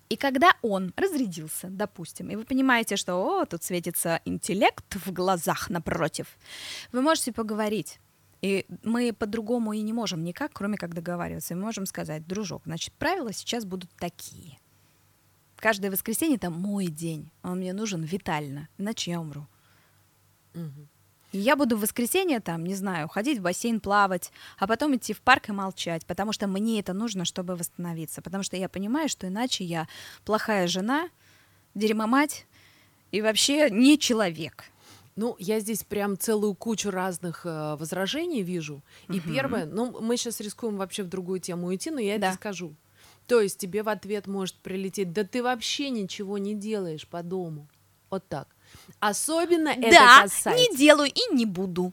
И 0.08 0.16
когда 0.16 0.52
он 0.62 0.92
разрядился, 0.96 1.68
допустим, 1.68 2.30
и 2.30 2.36
вы 2.36 2.44
понимаете, 2.44 2.96
что 2.96 3.16
о, 3.16 3.44
тут 3.44 3.62
светится 3.62 4.20
интеллект 4.24 4.94
в 4.94 5.12
глазах 5.12 5.68
напротив, 5.68 6.38
вы 6.92 7.02
можете 7.02 7.32
поговорить. 7.32 8.00
И 8.40 8.64
мы 8.84 9.12
по-другому 9.12 9.72
и 9.72 9.82
не 9.82 9.92
можем 9.92 10.22
никак, 10.24 10.52
кроме 10.54 10.78
как 10.78 10.94
договариваться. 10.94 11.54
Мы 11.54 11.62
можем 11.62 11.86
сказать, 11.86 12.26
дружок, 12.26 12.62
значит, 12.64 12.94
правила 12.94 13.32
сейчас 13.32 13.64
будут 13.64 13.90
такие. 13.98 14.58
Каждое 15.56 15.90
воскресенье 15.90 16.36
это 16.36 16.50
мой 16.50 16.86
день. 16.86 17.32
Он 17.42 17.58
мне 17.58 17.72
нужен 17.72 18.02
витально, 18.02 18.68
иначе 18.78 19.10
я 19.10 19.20
умру. 19.20 19.46
Мгм. 20.54 20.88
И 21.32 21.38
я 21.38 21.56
буду 21.56 21.76
в 21.76 21.80
воскресенье 21.80 22.40
там, 22.40 22.64
не 22.64 22.74
знаю, 22.74 23.08
ходить 23.08 23.38
в 23.38 23.42
бассейн, 23.42 23.80
плавать, 23.80 24.32
а 24.58 24.66
потом 24.66 24.96
идти 24.96 25.12
в 25.12 25.20
парк 25.20 25.48
и 25.48 25.52
молчать, 25.52 26.06
потому 26.06 26.32
что 26.32 26.46
мне 26.46 26.80
это 26.80 26.94
нужно, 26.94 27.24
чтобы 27.24 27.54
восстановиться. 27.54 28.22
Потому 28.22 28.42
что 28.42 28.56
я 28.56 28.68
понимаю, 28.68 29.08
что 29.08 29.26
иначе 29.28 29.64
я 29.64 29.88
плохая 30.24 30.66
жена, 30.66 31.08
дерьмомать 31.74 32.46
и 33.12 33.20
вообще 33.22 33.70
не 33.70 33.98
человек. 33.98 34.64
Ну, 35.16 35.34
я 35.38 35.58
здесь 35.60 35.82
прям 35.82 36.16
целую 36.16 36.54
кучу 36.54 36.90
разных 36.90 37.44
э, 37.44 37.76
возражений 37.76 38.42
вижу. 38.42 38.82
И 39.08 39.18
Мгм. 39.18 39.22
первое, 39.22 39.66
ну, 39.66 40.00
мы 40.00 40.16
сейчас 40.16 40.40
рискуем 40.40 40.76
вообще 40.76 41.02
в 41.02 41.08
другую 41.08 41.40
тему 41.40 41.66
уйти, 41.66 41.90
но 41.90 41.98
я 42.00 42.18
Да. 42.18 42.28
это 42.28 42.36
скажу. 42.36 42.74
То 43.26 43.40
есть 43.40 43.58
тебе 43.58 43.82
в 43.82 43.88
ответ 43.88 44.26
может 44.26 44.54
прилететь, 44.56 45.12
да 45.12 45.24
ты 45.24 45.42
вообще 45.42 45.90
ничего 45.90 46.38
не 46.38 46.54
делаешь 46.54 47.06
по 47.06 47.22
дому. 47.22 47.68
Вот 48.10 48.26
так. 48.28 48.48
Особенно 49.00 49.68
это 49.68 49.90
да, 49.90 50.22
касается... 50.22 50.50
не 50.54 50.76
делаю 50.76 51.10
и 51.10 51.34
не 51.34 51.46
буду. 51.46 51.92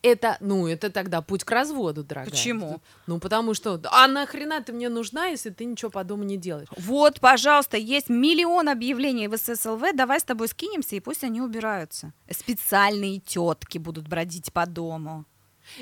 Это, 0.00 0.36
ну, 0.40 0.68
это 0.68 0.90
тогда 0.90 1.22
путь 1.22 1.42
к 1.42 1.50
разводу, 1.50 2.04
дорогая. 2.04 2.30
Почему? 2.30 2.80
Ну, 3.08 3.18
потому 3.18 3.52
что, 3.54 3.80
а 3.90 4.06
нахрена 4.06 4.62
ты 4.62 4.72
мне 4.72 4.88
нужна, 4.88 5.26
если 5.26 5.50
ты 5.50 5.64
ничего 5.64 5.90
по 5.90 6.04
дому 6.04 6.22
не 6.22 6.36
делаешь? 6.36 6.68
Вот, 6.76 7.18
пожалуйста, 7.18 7.76
есть 7.76 8.08
миллион 8.08 8.68
объявлений 8.68 9.26
в 9.26 9.36
ССЛВ, 9.36 9.82
давай 9.94 10.20
с 10.20 10.24
тобой 10.24 10.46
скинемся, 10.48 10.94
и 10.94 11.00
пусть 11.00 11.24
они 11.24 11.40
убираются. 11.40 12.12
Специальные 12.30 13.18
тетки 13.18 13.78
будут 13.78 14.06
бродить 14.06 14.52
по 14.52 14.66
дому. 14.66 15.24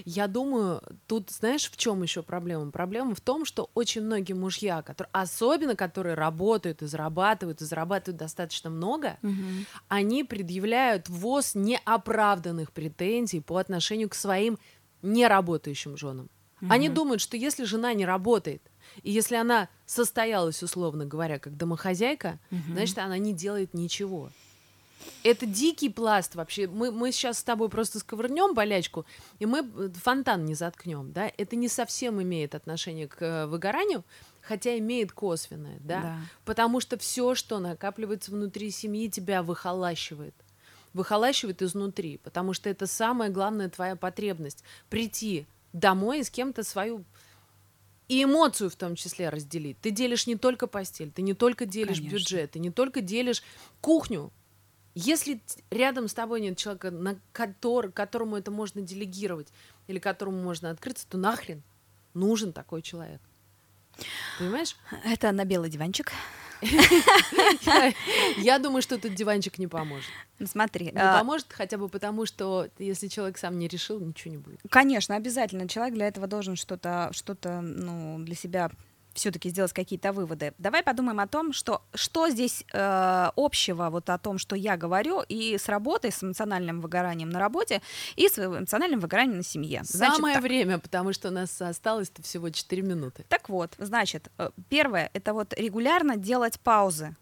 Я 0.04 0.26
думаю, 0.26 0.82
тут 1.06 1.30
знаешь, 1.30 1.70
в 1.70 1.76
чем 1.76 2.02
еще 2.02 2.22
проблема? 2.22 2.70
Проблема 2.70 3.14
в 3.14 3.20
том, 3.20 3.44
что 3.44 3.70
очень 3.74 4.02
многие 4.02 4.34
мужья, 4.34 4.82
которые, 4.82 5.10
особенно 5.12 5.76
которые 5.76 6.14
работают 6.14 6.82
и 6.82 6.86
зарабатывают, 6.86 7.60
и 7.60 7.64
зарабатывают 7.64 8.18
достаточно 8.18 8.70
много, 8.70 9.18
они 9.88 10.24
предъявляют 10.24 11.08
ВОЗ 11.08 11.54
неоправданных 11.54 12.72
претензий 12.72 13.40
по 13.40 13.58
отношению 13.58 14.08
к 14.08 14.14
своим 14.14 14.58
неработающим 15.02 15.96
женам. 15.96 16.28
Они 16.68 16.88
думают, 16.88 17.20
что 17.20 17.36
если 17.36 17.64
жена 17.64 17.92
не 17.94 18.06
работает, 18.06 18.62
и 19.02 19.10
если 19.10 19.36
она 19.36 19.68
состоялась, 19.84 20.62
условно 20.62 21.04
говоря, 21.04 21.38
как 21.38 21.56
домохозяйка, 21.56 22.38
значит, 22.72 22.98
она 22.98 23.18
не 23.18 23.32
делает 23.34 23.74
ничего. 23.74 24.30
Это 25.22 25.46
дикий 25.46 25.88
пласт 25.88 26.34
вообще. 26.34 26.66
Мы, 26.66 26.90
мы 26.90 27.12
сейчас 27.12 27.38
с 27.38 27.42
тобой 27.42 27.68
просто 27.68 27.98
сковырнем 27.98 28.54
болячку, 28.54 29.06
и 29.38 29.46
мы 29.46 29.60
э, 29.60 29.90
фонтан 29.90 30.44
не 30.44 30.54
заткнем, 30.54 31.12
да? 31.12 31.30
Это 31.36 31.56
не 31.56 31.68
совсем 31.68 32.22
имеет 32.22 32.54
отношение 32.54 33.08
к 33.08 33.22
э, 33.22 33.46
выгоранию, 33.46 34.04
хотя 34.40 34.78
имеет 34.78 35.12
косвенное, 35.12 35.78
да? 35.80 36.00
Да. 36.00 36.18
Потому 36.44 36.80
что 36.80 36.98
все, 36.98 37.34
что 37.34 37.58
накапливается 37.58 38.30
внутри 38.30 38.70
семьи, 38.70 39.10
тебя 39.10 39.42
выхолащивает. 39.42 40.34
Выхолащивает 40.92 41.60
изнутри, 41.62 42.18
потому 42.18 42.52
что 42.54 42.70
это 42.70 42.86
самая 42.86 43.28
главная 43.28 43.68
твоя 43.68 43.96
потребность. 43.96 44.64
Прийти 44.88 45.46
домой 45.72 46.20
и 46.20 46.24
с 46.24 46.30
кем-то 46.30 46.62
свою 46.62 47.04
и 48.08 48.22
эмоцию 48.22 48.70
в 48.70 48.76
том 48.76 48.94
числе 48.94 49.28
разделить. 49.28 49.80
Ты 49.80 49.90
делишь 49.90 50.26
не 50.26 50.36
только 50.36 50.66
постель, 50.66 51.10
ты 51.10 51.22
не 51.22 51.34
только 51.34 51.66
делишь 51.66 51.96
Конечно. 51.98 52.14
бюджет, 52.14 52.50
ты 52.52 52.58
не 52.58 52.70
только 52.70 53.00
делишь 53.00 53.42
кухню. 53.80 54.30
Если 54.98 55.40
рядом 55.70 56.08
с 56.08 56.14
тобой 56.14 56.40
нет 56.40 56.56
человека, 56.56 56.90
на 56.90 57.16
котор- 57.34 57.92
которому 57.92 58.36
это 58.36 58.50
можно 58.50 58.80
делегировать 58.80 59.48
или 59.88 59.98
которому 59.98 60.42
можно 60.42 60.70
открыться, 60.70 61.06
то 61.06 61.18
нахрен 61.18 61.62
нужен 62.14 62.54
такой 62.54 62.80
человек. 62.80 63.20
Понимаешь? 64.38 64.74
Это 65.04 65.32
на 65.32 65.44
белый 65.44 65.68
диванчик. 65.68 66.12
Я 68.38 68.58
думаю, 68.58 68.80
что 68.82 68.94
этот 68.94 69.14
диванчик 69.14 69.58
не 69.58 69.66
поможет. 69.66 70.08
Ну, 70.38 70.46
Смотри, 70.46 70.86
Не 70.86 70.98
а, 70.98 71.18
поможет 71.18 71.46
хотя 71.52 71.76
бы 71.76 71.88
потому, 71.88 72.26
что 72.26 72.68
если 72.78 73.08
человек 73.08 73.38
сам 73.38 73.58
не 73.58 73.68
решил, 73.68 74.00
ничего 74.00 74.32
не 74.32 74.38
будет. 74.38 74.60
конечно, 74.70 75.14
обязательно 75.16 75.68
человек 75.68 75.94
для 75.94 76.08
этого 76.08 76.26
должен 76.26 76.56
что-то, 76.56 77.10
что-то, 77.12 77.60
ну, 77.60 78.18
для 78.20 78.34
себя 78.34 78.70
все-таки 79.16 79.48
сделать 79.48 79.72
какие-то 79.72 80.12
выводы. 80.12 80.54
Давай 80.58 80.82
подумаем 80.82 81.20
о 81.20 81.26
том, 81.26 81.52
что 81.52 81.82
что 81.94 82.28
здесь 82.28 82.64
э, 82.72 83.30
общего 83.36 83.90
вот 83.90 84.10
о 84.10 84.18
том, 84.18 84.38
что 84.38 84.56
я 84.56 84.76
говорю, 84.76 85.22
и 85.28 85.58
с 85.58 85.68
работой, 85.68 86.12
с 86.12 86.22
эмоциональным 86.22 86.80
выгоранием 86.80 87.30
на 87.30 87.38
работе, 87.38 87.82
и 88.14 88.28
с 88.28 88.38
эмоциональным 88.38 89.00
выгоранием 89.00 89.38
на 89.38 89.44
семье. 89.44 89.80
Значит, 89.84 90.16
Самое 90.16 90.34
так. 90.34 90.42
время, 90.44 90.78
потому 90.78 91.12
что 91.12 91.28
у 91.28 91.32
нас 91.32 91.60
осталось-то 91.60 92.22
всего 92.22 92.50
4 92.50 92.82
минуты. 92.82 93.24
Так 93.28 93.48
вот, 93.48 93.74
значит, 93.78 94.30
э, 94.38 94.50
первое 94.68 95.10
это 95.12 95.32
вот 95.32 95.54
регулярно 95.54 96.16
делать 96.16 96.60
паузы 96.60 97.16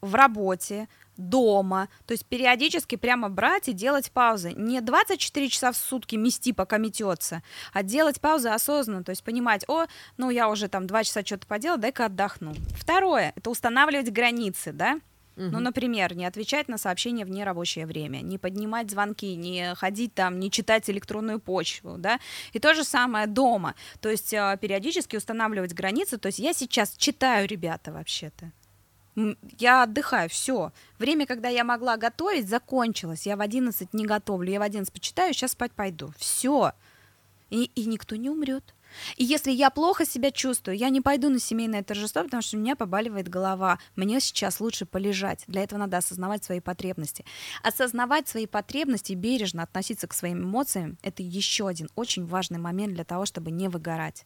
в 0.00 0.14
работе, 0.14 0.88
дома, 1.16 1.88
то 2.06 2.12
есть 2.12 2.26
периодически 2.26 2.96
прямо 2.96 3.28
брать 3.28 3.68
и 3.68 3.72
делать 3.72 4.10
паузы. 4.10 4.52
Не 4.52 4.80
24 4.80 5.48
часа 5.48 5.72
в 5.72 5.76
сутки 5.76 6.16
мести, 6.16 6.52
пока 6.52 6.78
метется, 6.78 7.42
а 7.72 7.82
делать 7.82 8.20
паузы 8.20 8.48
осознанно, 8.48 9.04
то 9.04 9.10
есть 9.10 9.24
понимать, 9.24 9.64
о, 9.68 9.86
ну 10.16 10.30
я 10.30 10.48
уже 10.48 10.68
там 10.68 10.86
два 10.86 11.04
часа 11.04 11.24
что-то 11.24 11.46
поделал, 11.46 11.78
дай-ка 11.78 12.06
отдохну. 12.06 12.54
Второе, 12.78 13.32
это 13.36 13.50
устанавливать 13.50 14.12
границы, 14.12 14.72
да, 14.72 15.00
ну, 15.36 15.48
Мгм. 15.48 15.64
например, 15.64 16.16
не 16.16 16.24
отвечать 16.24 16.66
на 16.66 16.78
сообщения 16.78 17.26
в 17.26 17.30
нерабочее 17.30 17.84
время, 17.84 18.22
не 18.22 18.38
поднимать 18.38 18.90
звонки, 18.90 19.36
не 19.36 19.74
ходить 19.74 20.14
там, 20.14 20.40
не 20.40 20.50
читать 20.50 20.88
электронную 20.88 21.40
почту, 21.40 21.96
да, 21.98 22.18
и 22.54 22.58
то 22.58 22.72
же 22.72 22.84
самое 22.84 23.26
дома, 23.26 23.74
то 24.00 24.08
есть 24.08 24.32
э, 24.32 24.58
периодически 24.58 25.16
устанавливать 25.16 25.74
границы, 25.74 26.16
то 26.16 26.28
есть 26.28 26.38
я 26.38 26.54
сейчас 26.54 26.96
читаю, 26.96 27.46
ребята, 27.46 27.92
вообще-то, 27.92 28.50
я 29.58 29.82
отдыхаю, 29.82 30.28
все. 30.28 30.72
Время, 30.98 31.26
когда 31.26 31.48
я 31.48 31.64
могла 31.64 31.96
готовить, 31.96 32.48
закончилось. 32.48 33.26
Я 33.26 33.36
в 33.36 33.40
11 33.40 33.94
не 33.94 34.04
готовлю, 34.04 34.50
я 34.50 34.58
в 34.58 34.62
11 34.62 34.92
почитаю, 34.92 35.32
сейчас 35.32 35.52
спать 35.52 35.72
пойду. 35.72 36.12
Все. 36.18 36.72
И, 37.50 37.64
и 37.74 37.86
никто 37.86 38.16
не 38.16 38.28
умрет. 38.28 38.74
И 39.16 39.24
если 39.24 39.50
я 39.50 39.70
плохо 39.70 40.04
себя 40.04 40.30
чувствую, 40.30 40.76
я 40.76 40.88
не 40.90 41.00
пойду 41.00 41.28
на 41.28 41.38
семейное 41.38 41.82
торжество, 41.82 42.22
потому 42.22 42.42
что 42.42 42.56
у 42.56 42.60
меня 42.60 42.76
побаливает 42.76 43.28
голова. 43.28 43.78
Мне 43.94 44.20
сейчас 44.20 44.60
лучше 44.60 44.86
полежать. 44.86 45.44
Для 45.46 45.62
этого 45.62 45.80
надо 45.80 45.98
осознавать 45.98 46.44
свои 46.44 46.60
потребности. 46.60 47.24
Осознавать 47.62 48.28
свои 48.28 48.46
потребности 48.46 49.12
и 49.12 49.16
бережно 49.16 49.62
относиться 49.62 50.06
к 50.06 50.14
своим 50.14 50.42
эмоциям– 50.42 50.98
это 51.02 51.22
еще 51.22 51.68
один 51.68 51.88
очень 51.94 52.26
важный 52.26 52.58
момент 52.58 52.94
для 52.94 53.04
того, 53.04 53.26
чтобы 53.26 53.50
не 53.50 53.68
выгорать. 53.68 54.24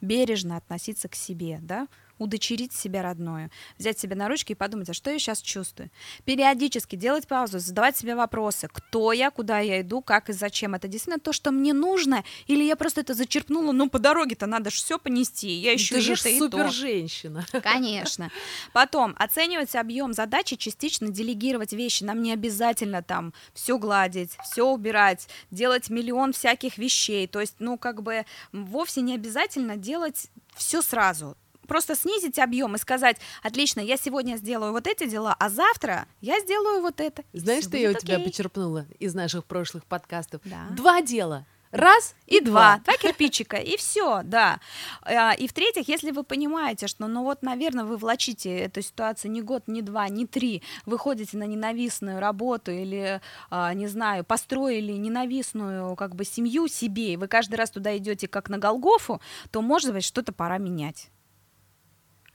Бережно 0.00 0.56
относиться 0.56 1.08
к 1.08 1.14
себе, 1.14 1.58
да, 1.62 1.88
удочерить 2.18 2.72
себя 2.72 3.02
родное, 3.02 3.50
взять 3.78 3.98
себя 3.98 4.16
на 4.16 4.28
ручки 4.28 4.52
и 4.52 4.54
подумать, 4.54 4.88
а 4.90 4.94
что 4.94 5.10
я 5.10 5.18
сейчас 5.18 5.40
чувствую. 5.40 5.90
Периодически 6.24 6.96
делать 6.96 7.26
паузу, 7.26 7.58
задавать 7.58 7.96
себе 7.96 8.14
вопросы, 8.14 8.68
кто 8.72 9.12
я, 9.12 9.30
куда 9.30 9.60
я 9.60 9.80
иду, 9.80 10.00
как 10.02 10.30
и 10.30 10.32
зачем. 10.32 10.74
Это 10.74 10.88
действительно 10.88 11.20
то, 11.20 11.32
что 11.32 11.50
мне 11.50 11.72
нужно, 11.72 12.24
или 12.46 12.64
я 12.64 12.76
просто 12.76 13.00
это 13.00 13.14
зачерпнула, 13.14 13.72
ну 13.72 13.88
по 13.88 13.98
дороге-то 13.98 14.46
надо 14.46 14.70
же 14.70 14.76
все 14.76 14.98
понести, 14.98 15.50
я 15.50 15.72
еще 15.72 15.96
Ты 15.96 16.00
же 16.00 16.12
это 16.12 16.38
супер 16.38 16.70
женщина. 16.70 17.44
Конечно. 17.62 18.30
Потом 18.72 19.14
оценивать 19.18 19.74
объем 19.74 20.12
задачи, 20.12 20.56
частично 20.56 21.08
делегировать 21.08 21.72
вещи. 21.72 22.04
Нам 22.04 22.22
не 22.22 22.32
обязательно 22.32 23.02
там 23.02 23.32
все 23.52 23.78
гладить, 23.78 24.36
все 24.44 24.66
убирать, 24.66 25.28
делать 25.50 25.90
миллион 25.90 26.32
всяких 26.32 26.78
вещей. 26.78 27.26
То 27.26 27.40
есть, 27.40 27.56
ну, 27.58 27.78
как 27.78 28.02
бы 28.02 28.24
вовсе 28.52 29.00
не 29.00 29.14
обязательно 29.14 29.76
делать 29.76 30.28
все 30.56 30.82
сразу 30.82 31.36
просто 31.66 31.94
снизить 31.94 32.38
объем 32.38 32.74
и 32.74 32.78
сказать, 32.78 33.16
отлично, 33.42 33.80
я 33.80 33.96
сегодня 33.96 34.36
сделаю 34.36 34.72
вот 34.72 34.86
эти 34.86 35.06
дела, 35.06 35.34
а 35.38 35.48
завтра 35.48 36.06
я 36.20 36.40
сделаю 36.40 36.80
вот 36.80 37.00
это. 37.00 37.22
И 37.32 37.38
Знаешь, 37.38 37.64
что 37.64 37.76
я 37.76 37.90
у 37.90 37.94
тебя 37.94 38.18
почерпнула 38.18 38.86
из 38.98 39.14
наших 39.14 39.44
прошлых 39.44 39.84
подкастов? 39.84 40.40
Да. 40.44 40.66
Два 40.70 41.02
дела. 41.02 41.46
Раз 41.74 42.14
И 42.28 42.40
два, 42.40 42.80
два 42.84 42.96
кирпичика, 42.96 43.56
и 43.56 43.76
все, 43.76 44.22
да. 44.22 44.60
А, 45.02 45.32
И 45.32 45.48
в-третьих, 45.48 45.88
если 45.88 46.12
вы 46.12 46.22
понимаете, 46.22 46.86
что, 46.86 47.08
ну 47.08 47.24
вот, 47.24 47.42
наверное, 47.42 47.84
вы 47.84 47.96
влачите 47.96 48.56
эту 48.56 48.80
ситуацию 48.80 49.32
не 49.32 49.42
год, 49.42 49.64
не 49.66 49.82
два, 49.82 50.08
не 50.08 50.24
три, 50.24 50.62
вы 50.86 50.98
ходите 50.98 51.36
на 51.36 51.44
ненавистную 51.44 52.20
работу 52.20 52.70
или, 52.70 53.20
а, 53.50 53.74
не 53.74 53.88
знаю, 53.88 54.22
построили 54.22 54.92
ненавистную 54.92 55.96
как 55.96 56.14
бы 56.14 56.24
семью 56.24 56.68
себе, 56.68 57.14
и 57.14 57.16
вы 57.16 57.26
каждый 57.26 57.56
раз 57.56 57.70
туда 57.70 57.96
идете 57.96 58.28
как 58.28 58.48
на 58.48 58.58
Голгофу, 58.58 59.20
то, 59.50 59.60
может 59.60 59.92
быть, 59.92 60.04
что-то 60.04 60.32
пора 60.32 60.58
менять. 60.58 61.10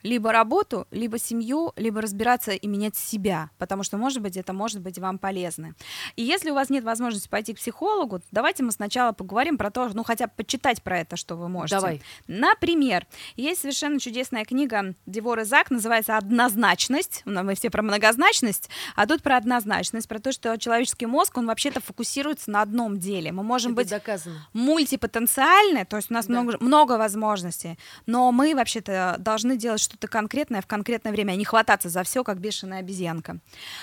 Либо 0.03 0.31
работу, 0.31 0.87
либо 0.91 1.17
семью, 1.19 1.73
либо 1.75 2.01
разбираться 2.01 2.51
и 2.51 2.67
менять 2.67 2.95
себя, 2.95 3.49
потому 3.57 3.83
что, 3.83 3.97
может 3.97 4.21
быть, 4.21 4.37
это 4.37 4.53
может 4.53 4.79
быть 4.81 4.97
вам 4.97 5.17
полезно. 5.17 5.73
И 6.15 6.23
если 6.23 6.51
у 6.51 6.53
вас 6.53 6.69
нет 6.69 6.83
возможности 6.83 7.27
пойти 7.27 7.53
к 7.53 7.57
психологу, 7.57 8.21
давайте 8.31 8.63
мы 8.63 8.71
сначала 8.71 9.11
поговорим 9.11 9.57
про 9.57 9.71
то, 9.71 9.89
ну, 9.93 10.03
хотя 10.03 10.27
бы 10.27 10.33
почитать 10.37 10.81
про 10.83 10.99
это, 10.99 11.15
что 11.17 11.35
вы 11.35 11.49
можете. 11.49 11.75
Давай. 11.75 12.01
Например, 12.27 13.05
есть 13.35 13.61
совершенно 13.61 13.99
чудесная 13.99 14.45
книга 14.45 14.95
Девор 15.05 15.39
и 15.39 15.43
Зак, 15.43 15.69
называется 15.71 16.17
«Однозначность». 16.17 17.21
Ну, 17.25 17.43
Мы 17.43 17.55
все 17.55 17.69
про 17.69 17.81
многозначность, 17.81 18.69
а 18.95 19.05
тут 19.07 19.21
про 19.23 19.37
однозначность, 19.37 20.07
про 20.07 20.19
то, 20.19 20.31
что 20.31 20.57
человеческий 20.57 21.05
мозг, 21.07 21.37
он 21.37 21.47
вообще-то 21.47 21.81
фокусируется 21.81 22.51
на 22.51 22.61
одном 22.61 22.99
деле. 22.99 23.31
Мы 23.31 23.43
можем 23.43 23.71
Это 23.73 23.75
быть 23.81 23.89
доказано. 23.89 24.47
мультипотенциальны, 24.53 25.85
то 25.85 25.97
есть 25.97 26.11
у 26.11 26.13
нас 26.13 26.25
Да. 26.27 26.33
много, 26.41 26.57
много 26.63 26.97
возможностей, 26.97 27.77
но 28.05 28.31
мы 28.31 28.53
вообще-то 28.55 29.15
должны 29.19 29.57
делать 29.57 29.81
что-то 29.89 30.07
конкретное 30.07 30.61
в 30.61 30.67
конкретное 30.67 31.11
время, 31.11 31.31
а 31.31 31.35
не 31.35 31.45
хвататься 31.45 31.89
за 31.89 32.03
все, 32.03 32.23
как 32.23 32.39
бешеная 32.39 32.79
обезьянка. 32.79 33.39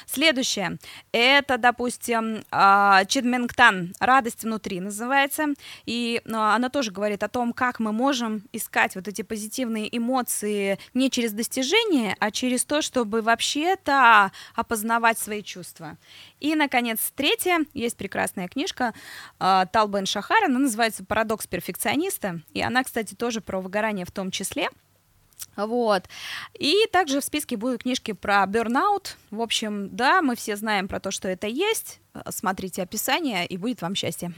Следующее, 0.07 0.79
это, 1.11 1.59
допустим, 1.59 2.45
а, 2.51 3.05
Чидмингтан 3.07 3.95
«Радость 3.99 4.45
внутри» 4.45 4.81
называется, 4.81 5.47
и 5.85 6.23
а, 6.33 6.55
она 6.55 6.69
тоже 6.69 6.93
говорит 6.93 7.25
о 7.25 7.29
том, 7.29 7.53
как 7.53 7.81
мы 7.81 7.93
можем 7.93 8.45
искать 8.53 8.95
вот 8.95 9.09
эти 9.09 9.23
позитивные 9.23 9.95
эмоции 9.97 10.79
не 10.95 11.11
через 11.11 11.33
достижения, 11.33 12.17
а 12.21 12.31
через 12.31 12.65
то, 12.65 12.83
чтобы 12.83 13.21
вообще-то 13.21 14.31
опознавать 14.55 15.19
свои 15.19 15.43
чувства. 15.43 15.97
И, 16.39 16.55
наконец, 16.55 17.13
третье, 17.17 17.65
есть 17.75 17.97
прекрасная 17.97 18.47
книжка 18.47 18.95
а, 19.41 19.67
Тал 19.67 19.89
Бен 19.89 20.07
Шахар, 20.07 20.45
она 20.45 20.61
называется 20.61 21.05
«Парадокс 21.05 21.49
перфекциониста», 21.49 22.41
и 22.53 22.61
она, 22.61 22.85
кстати, 22.85 23.15
тоже 23.15 23.41
про 23.41 23.61
выгорание 23.61 24.07
в 24.07 24.13
том 24.13 24.31
числе. 24.31 24.69
Вот. 25.57 26.05
И 26.59 26.87
также 26.93 27.21
в 27.21 27.25
списке 27.25 27.57
будут 27.57 27.83
книжки 27.83 28.13
про 28.13 28.45
бернаут. 28.47 29.17
В 29.31 29.41
общем, 29.41 29.95
да, 29.95 30.23
мы 30.23 30.37
все 30.37 30.57
знаем 30.57 30.87
про 30.87 31.01
то, 31.01 31.11
что 31.11 31.29
это 31.29 31.47
есть. 31.47 32.01
Смотрите 32.29 32.83
описание, 32.83 33.47
и 33.47 33.57
будет 33.57 33.83
вам 33.83 33.95
счастье. 33.95 34.33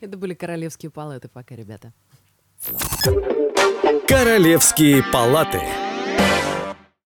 Это 0.00 0.16
были 0.16 0.34
королевские 0.34 0.90
палаты 0.90 1.28
пока, 1.28 1.56
ребята. 1.56 1.92
Королевские 4.06 5.02
палаты. 5.02 5.60